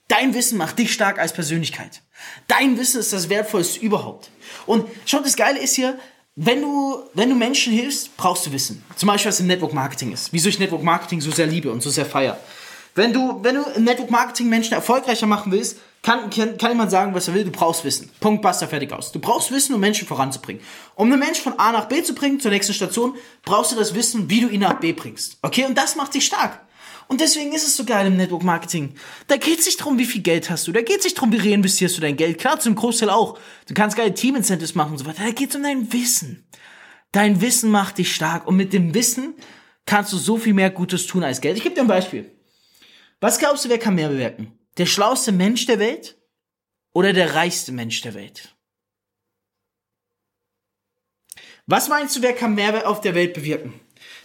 Dein 0.08 0.34
Wissen 0.34 0.58
macht 0.58 0.77
dich 0.79 0.94
stark 0.94 1.20
als 1.20 1.34
Persönlichkeit. 1.34 2.01
Dein 2.48 2.77
Wissen 2.77 3.00
ist 3.00 3.13
das 3.13 3.29
Wertvollste 3.29 3.79
überhaupt. 3.79 4.29
Und 4.65 4.88
schon 5.06 5.24
das 5.24 5.36
Geile 5.36 5.60
ist 5.60 5.75
hier, 5.75 6.00
wenn 6.39 6.62
du, 6.62 7.00
wenn 7.15 7.29
du 7.29 7.36
Menschen 7.36 7.74
hilfst, 7.74 8.15
brauchst 8.15 8.46
du 8.46 8.51
Wissen. 8.51 8.84
Zum 8.96 9.08
Beispiel, 9.08 9.29
was 9.29 9.39
im 9.39 9.48
Network 9.48 9.74
Marketing 9.74 10.12
ist. 10.12 10.32
Wieso 10.32 10.50
ich 10.50 10.60
Network 10.60 10.84
Marketing 10.84 11.20
so 11.20 11.32
sehr 11.32 11.48
liebe 11.48 11.72
und 11.72 11.82
so 11.82 11.89
sehr 11.89 12.06
feier. 12.06 12.39
Wenn 12.94 13.12
du, 13.12 13.39
wenn 13.41 13.56
du 13.56 13.63
im 13.75 13.84
Network 13.84 14.12
Marketing 14.12 14.48
Menschen 14.48 14.74
erfolgreicher 14.75 15.25
machen 15.25 15.51
willst, 15.51 15.79
kann, 16.03 16.29
kann, 16.29 16.56
kann 16.60 16.72
jemand 16.72 16.91
sagen, 16.91 17.15
was 17.15 17.27
er 17.27 17.34
will, 17.34 17.44
du 17.44 17.50
brauchst 17.50 17.84
Wissen. 17.84 18.12
Punkt, 18.20 18.44
basta, 18.44 18.67
fertig 18.67 18.94
aus. 18.94 19.12
Du 19.12 19.20
brauchst 19.20 19.51
Wissen, 19.51 19.74
um 19.74 19.82
Menschen 19.82 20.08
voranzubringen. 20.08 20.62
Um 20.94 21.12
einen 21.12 21.20
Menschen 21.20 21.41
von 21.41 21.58
A 21.58 21.72
nach 21.72 21.86
B 21.86 22.03
zu 22.03 22.13
bringen, 22.13 22.39
zur 22.39 22.51
nächsten 22.51 22.74
Station, 22.74 23.15
brauchst 23.44 23.72
du 23.72 23.75
das 23.75 23.96
Wissen, 23.96 24.29
wie 24.29 24.41
du 24.41 24.48
ihn 24.48 24.62
nach 24.62 24.79
B 24.79 24.94
bringst. 24.94 25.39
Okay? 25.41 25.65
Und 25.65 25.75
das 25.75 25.96
macht 25.96 26.13
dich 26.13 26.27
stark. 26.27 26.60
Und 27.08 27.22
deswegen 27.22 27.54
ist 27.54 27.66
es 27.66 27.78
so 27.78 27.86
geil 27.86 28.08
im 28.08 28.18
Network 28.18 28.44
Marketing. 28.44 28.94
Da 29.28 29.38
geht 29.38 29.60
es 29.60 29.66
nicht 29.66 29.80
darum, 29.80 29.98
wie 29.98 30.06
viel 30.06 30.22
Geld 30.22 30.50
hast 30.50 30.68
du. 30.68 30.74
Da 30.74 30.82
geht 30.82 31.00
es 31.00 31.06
nicht 31.06 31.18
darum, 31.18 31.32
wie 31.32 31.38
reinvestierst 31.38 31.98
du 31.98 32.02
dein 32.02 32.18
Geld. 32.18 32.38
Klar, 32.38 32.60
zum 32.60 32.76
Großteil 32.76 33.10
auch. 33.10 33.40
Du 33.68 33.74
kannst 33.74 33.96
geile 33.96 34.14
Team-Incentives 34.14 34.76
machen 34.76 34.92
und 34.92 34.98
so 34.98 35.06
weiter. 35.06 35.24
Da 35.24 35.32
geht 35.32 35.52
es 35.52 35.56
um 35.56 35.64
dein 35.64 35.92
Wissen. 35.94 36.46
Dein 37.14 37.40
Wissen 37.40 37.72
macht 37.72 37.98
dich 37.98 38.14
stark. 38.14 38.46
Und 38.46 38.58
mit 38.58 38.74
dem 38.74 38.94
Wissen 38.94 39.36
kannst 39.86 40.12
du 40.12 40.18
so 40.18 40.38
viel 40.38 40.54
mehr 40.54 40.70
Gutes 40.70 41.08
tun 41.08 41.24
als 41.24 41.40
Geld. 41.40 41.58
Ich 41.58 41.64
gebe 41.64 41.76
dir 41.76 41.82
ein 41.82 41.88
Beispiel. 41.88 42.30
Was 43.22 43.40
glaubst 43.40 43.64
du, 43.64 43.70
wer 43.70 43.80
kann 43.80 43.96
mehr 43.96 44.10
bewirken? 44.10 44.60
Der 44.78 44.86
schlauste 44.86 45.32
Mensch 45.32 45.66
der 45.66 45.80
Welt 45.80 46.18
oder 46.94 47.14
der 47.14 47.36
reichste 47.36 47.72
Mensch 47.72 48.02
der 48.02 48.16
Welt? 48.16 48.56
Was 51.66 51.90
meinst 51.90 52.16
du, 52.16 52.22
wer 52.22 52.34
kann 52.34 52.56
mehr 52.56 52.88
auf 52.88 53.02
der 53.02 53.16
Welt 53.16 53.34
bewirken? 53.34 53.80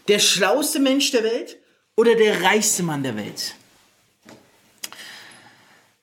Der 0.09 0.19
schlauste 0.19 0.79
Mensch 0.81 1.11
der 1.13 1.25
Welt 1.25 1.62
oder 1.97 2.15
der 2.15 2.43
reichste 2.43 2.83
Mann 2.83 3.03
der 3.03 3.17
Welt? 3.17 3.55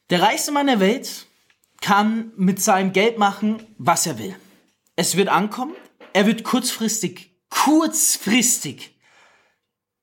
Der 0.09 0.21
reichste 0.21 0.51
Mann 0.51 0.67
der 0.67 0.79
Welt 0.79 1.27
kann 1.81 2.31
mit 2.35 2.61
seinem 2.61 2.93
Geld 2.93 3.17
machen, 3.17 3.63
was 3.77 4.05
er 4.05 4.17
will. 4.19 4.35
Es 4.95 5.15
wird 5.15 5.29
ankommen, 5.29 5.75
er 6.13 6.25
wird 6.25 6.43
kurzfristig, 6.43 7.31
kurzfristig 7.49 8.95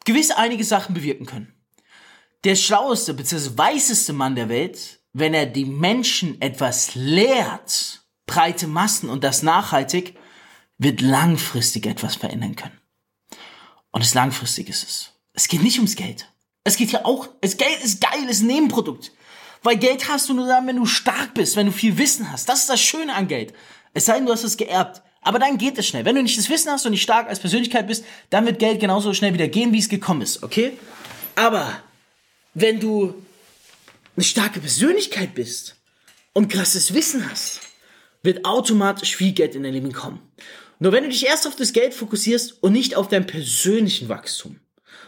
gewiss 0.05 0.31
einige 0.31 0.65
Sachen 0.65 0.95
bewirken 0.95 1.27
können. 1.27 1.53
Der 2.45 2.55
schlaueste 2.55 3.13
bzw. 3.13 3.59
weißeste 3.59 4.13
Mann 4.13 4.37
der 4.37 4.49
Welt, 4.49 5.01
wenn 5.13 5.35
er 5.35 5.47
die 5.47 5.65
Menschen 5.65 6.41
etwas 6.41 6.95
lehrt, 6.95 8.05
breite 8.27 8.69
Massen 8.69 9.11
und 9.11 9.25
das 9.25 9.43
nachhaltig, 9.43 10.17
wird 10.79 11.01
langfristig 11.01 11.87
etwas 11.87 12.17
verändern 12.17 12.55
können. 12.55 12.81
Und 13.91 14.05
das 14.05 14.15
langfristig 14.15 14.69
ist 14.69 14.85
es. 14.85 15.16
Es 15.37 15.47
geht 15.47 15.63
nicht 15.63 15.77
ums 15.77 15.95
Geld. 15.95 16.27
Es 16.65 16.77
geht 16.77 16.91
ja 16.91 17.05
auch, 17.05 17.29
das 17.41 17.57
Geld 17.57 17.81
ist 17.85 18.01
geil, 18.01 18.29
ist 18.29 18.43
ein 18.43 18.49
Nebenprodukt. 18.49 19.13
Weil 19.63 19.77
Geld 19.77 20.09
hast 20.09 20.29
du 20.29 20.35
nur 20.35 20.49
dann, 20.49 20.67
wenn 20.67 20.77
du 20.77 20.87
stark 20.87 21.35
bist, 21.35 21.55
wenn 21.55 21.67
du 21.67 21.73
viel 21.73 21.97
Wissen 21.99 22.33
hast. 22.33 22.49
Das 22.49 22.61
ist 22.61 22.71
das 22.71 22.81
Schöne 22.81 23.15
an 23.15 23.29
Geld. 23.29 23.53
Es 23.95 24.07
sei 24.07 24.17
denn, 24.17 24.27
du 24.27 24.33
hast 24.33 24.43
es 24.43 24.57
geerbt. 24.57 25.03
Aber 25.21 25.39
dann 25.39 25.59
geht 25.59 25.79
es 25.79 25.87
schnell. 25.87 26.05
Wenn 26.05 26.17
du 26.17 26.23
nicht 26.23 26.39
das 26.39 26.49
Wissen 26.49 26.71
hast 26.71 26.87
und 26.87 26.93
nicht 26.93 27.03
stark 27.03 27.29
als 27.29 27.41
Persönlichkeit 27.41 27.87
bist, 27.87 28.05
dann 28.31 28.47
wird 28.47 28.59
Geld 28.59 28.81
genauso 28.81 29.13
schnell 29.13 29.35
wieder 29.35 29.49
gehen, 29.49 29.73
wie 29.73 29.79
es 29.79 29.89
gekommen 29.89 30.23
ist, 30.23 30.43
okay? 30.43 30.79
Aber 31.35 31.83
wenn 32.55 32.81
du 32.81 33.15
eine 34.17 34.25
starke 34.25 34.61
Persönlichkeit 34.61 35.35
bist 35.35 35.77
und 36.33 36.49
krasses 36.49 36.95
Wissen 36.95 37.29
hast, 37.31 37.61
wird 38.23 38.45
automatisch 38.45 39.17
viel 39.17 39.33
Geld 39.33 39.55
in 39.55 39.63
dein 39.63 39.75
Leben 39.75 39.93
kommen. 39.93 40.21
Nur 40.79 40.93
wenn 40.93 41.05
du 41.05 41.11
dich 41.11 41.27
erst 41.27 41.47
auf 41.47 41.57
das 41.57 41.73
Geld 41.73 41.93
fokussierst 41.93 42.63
und 42.63 42.73
nicht 42.73 42.95
auf 42.95 43.09
dein 43.09 43.27
persönlichen 43.27 44.09
Wachstum, 44.09 44.61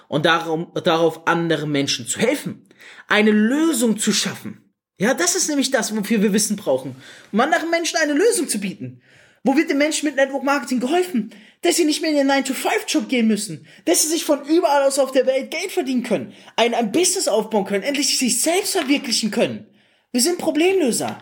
und 0.08 0.26
darum, 0.26 0.72
darauf 0.84 1.26
anderen 1.26 1.70
Menschen 1.70 2.06
zu 2.06 2.18
helfen, 2.18 2.68
eine 3.06 3.30
Lösung 3.30 3.98
zu 3.98 4.12
schaffen. 4.12 4.74
Ja, 4.98 5.14
das 5.14 5.36
ist 5.36 5.48
nämlich 5.48 5.70
das, 5.70 5.96
wofür 5.96 6.22
wir 6.22 6.32
Wissen 6.32 6.56
brauchen, 6.56 6.96
um 7.30 7.40
anderen 7.40 7.70
Menschen 7.70 7.98
eine 7.98 8.14
Lösung 8.14 8.48
zu 8.48 8.58
bieten. 8.58 9.00
Wo 9.44 9.56
wird 9.56 9.70
den 9.70 9.78
Menschen 9.78 10.06
mit 10.06 10.16
Network 10.16 10.42
Marketing 10.42 10.80
geholfen? 10.80 11.30
Dass 11.62 11.76
sie 11.76 11.84
nicht 11.84 12.02
mehr 12.02 12.10
in 12.10 12.16
den 12.16 12.30
9-to-5-Job 12.30 13.08
gehen 13.08 13.28
müssen. 13.28 13.66
Dass 13.84 14.02
sie 14.02 14.08
sich 14.08 14.24
von 14.24 14.44
überall 14.44 14.82
aus 14.82 14.98
auf 14.98 15.12
der 15.12 15.26
Welt 15.26 15.50
Geld 15.50 15.70
verdienen 15.70 16.02
können. 16.02 16.34
Ein, 16.56 16.74
ein 16.74 16.90
Business 16.90 17.28
aufbauen 17.28 17.64
können. 17.64 17.84
Endlich 17.84 18.18
sich 18.18 18.40
selbst 18.42 18.72
verwirklichen 18.72 19.30
können. 19.30 19.66
Wir 20.10 20.20
sind 20.20 20.38
Problemlöser. 20.38 21.18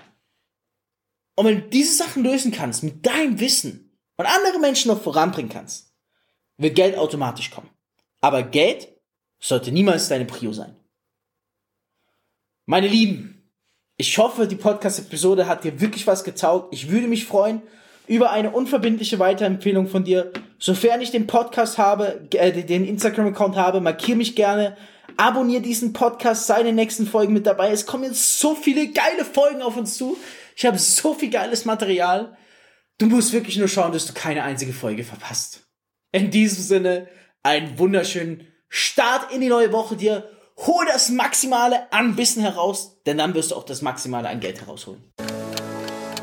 Und 1.37 1.47
wenn 1.47 1.61
du 1.61 1.69
diese 1.69 1.95
Sachen 1.95 2.25
lösen 2.25 2.53
kannst 2.53 2.83
mit 2.83 3.05
deinem 3.05 3.39
Wissen 3.39 3.97
und 4.17 4.27
andere 4.27 4.59
Menschen 4.59 4.89
noch 4.89 5.03
voranbringen 5.03 5.51
kannst, 5.51 5.93
wird 6.57 6.75
Geld 6.75 6.97
automatisch 6.97 7.51
kommen. 7.51 7.69
Aber 8.21 8.43
Geld 8.43 8.89
sollte 9.39 9.73
niemals 9.73 10.09
deine 10.09 10.25
Prio 10.25 10.53
sein. 10.53 10.77
Meine 12.65 12.89
Lieben, 12.89 13.51
ich 13.97 14.19
hoffe, 14.19 14.47
die 14.47 14.57
Podcast-Episode 14.57 15.47
hat 15.47 15.65
dir 15.65 15.81
wirklich 15.81 16.07
was 16.07 16.25
getaugt. 16.25 16.75
Ich 16.75 16.91
würde 16.91 17.07
mich 17.07 17.25
freuen 17.27 17.63
über 18.07 18.31
eine 18.31 18.51
unverbindliche 18.51 19.19
Weiterempfehlung 19.19 19.89
von 19.89 20.05
dir. 20.05 20.33
Sofern 20.59 21.01
ich 21.01 21.11
den 21.11 21.27
Podcast 21.27 21.79
habe, 21.79 22.29
äh, 22.33 22.65
den 22.65 22.87
Instagram-Account 22.87 23.57
habe, 23.57 23.81
markiere 23.81 24.19
mich 24.19 24.37
gerne. 24.37 24.77
Abonniere 25.17 25.63
diesen 25.63 25.93
Podcast, 25.93 26.47
sei 26.47 26.61
in 26.61 26.67
den 26.67 26.75
nächsten 26.75 27.07
Folgen 27.07 27.33
mit 27.33 27.47
dabei. 27.47 27.71
Es 27.71 27.87
kommen 27.87 28.05
jetzt 28.05 28.39
so 28.39 28.55
viele 28.55 28.93
geile 28.93 29.25
Folgen 29.25 29.63
auf 29.63 29.77
uns 29.77 29.97
zu. 29.97 30.17
Ich 30.57 30.67
habe 30.67 30.79
so 30.79 31.15
viel 31.15 31.31
geiles 31.31 31.65
Material. 31.65 32.37
Du 32.99 33.07
musst 33.07 33.33
wirklich 33.33 33.57
nur 33.57 33.69
schauen, 33.69 33.93
dass 33.93 34.07
du 34.07 34.13
keine 34.13 34.43
einzige 34.43 34.73
Folge 34.73 35.05
verpasst. 35.05 35.67
In 36.13 36.31
diesem 36.31 36.63
Sinne, 36.63 37.09
einen 37.47 37.79
wunderschönen 37.79 38.47
Start 38.69 39.33
in 39.33 39.41
die 39.41 39.49
neue 39.49 39.73
Woche 39.73 39.97
dir. 39.97 40.29
Hol 40.67 40.85
das 40.87 41.11
Maximale 41.11 41.93
an 41.93 42.17
Wissen 42.17 42.43
heraus, 42.43 42.99
denn 43.07 43.19
dann 43.19 43.35
wirst 43.35 43.53
du 43.53 43.55
auch 43.55 43.65
das 43.65 43.83
Maximale 43.83 44.29
an 44.29 44.41
Geld 44.41 44.61
herausholen. 44.61 45.03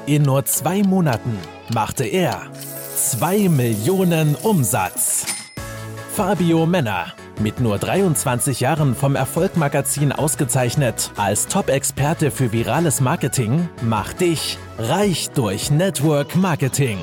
In 0.05 0.23
nur 0.23 0.43
zwei 0.45 0.83
Monaten 0.83 1.39
machte 1.73 2.03
er 2.03 2.51
2 2.97 3.47
Millionen 3.47 4.35
Umsatz. 4.35 5.25
Fabio 6.13 6.65
Männer, 6.65 7.13
mit 7.39 7.61
nur 7.61 7.77
23 7.77 8.59
Jahren 8.59 8.93
vom 8.93 9.15
Erfolgmagazin 9.15 10.11
ausgezeichnet 10.11 11.11
als 11.15 11.47
Top-Experte 11.47 12.31
für 12.31 12.51
virales 12.51 12.99
Marketing, 12.99 13.69
macht 13.81 14.19
dich 14.19 14.57
reich 14.77 15.29
durch 15.29 15.71
Network 15.71 16.35
Marketing. 16.35 16.97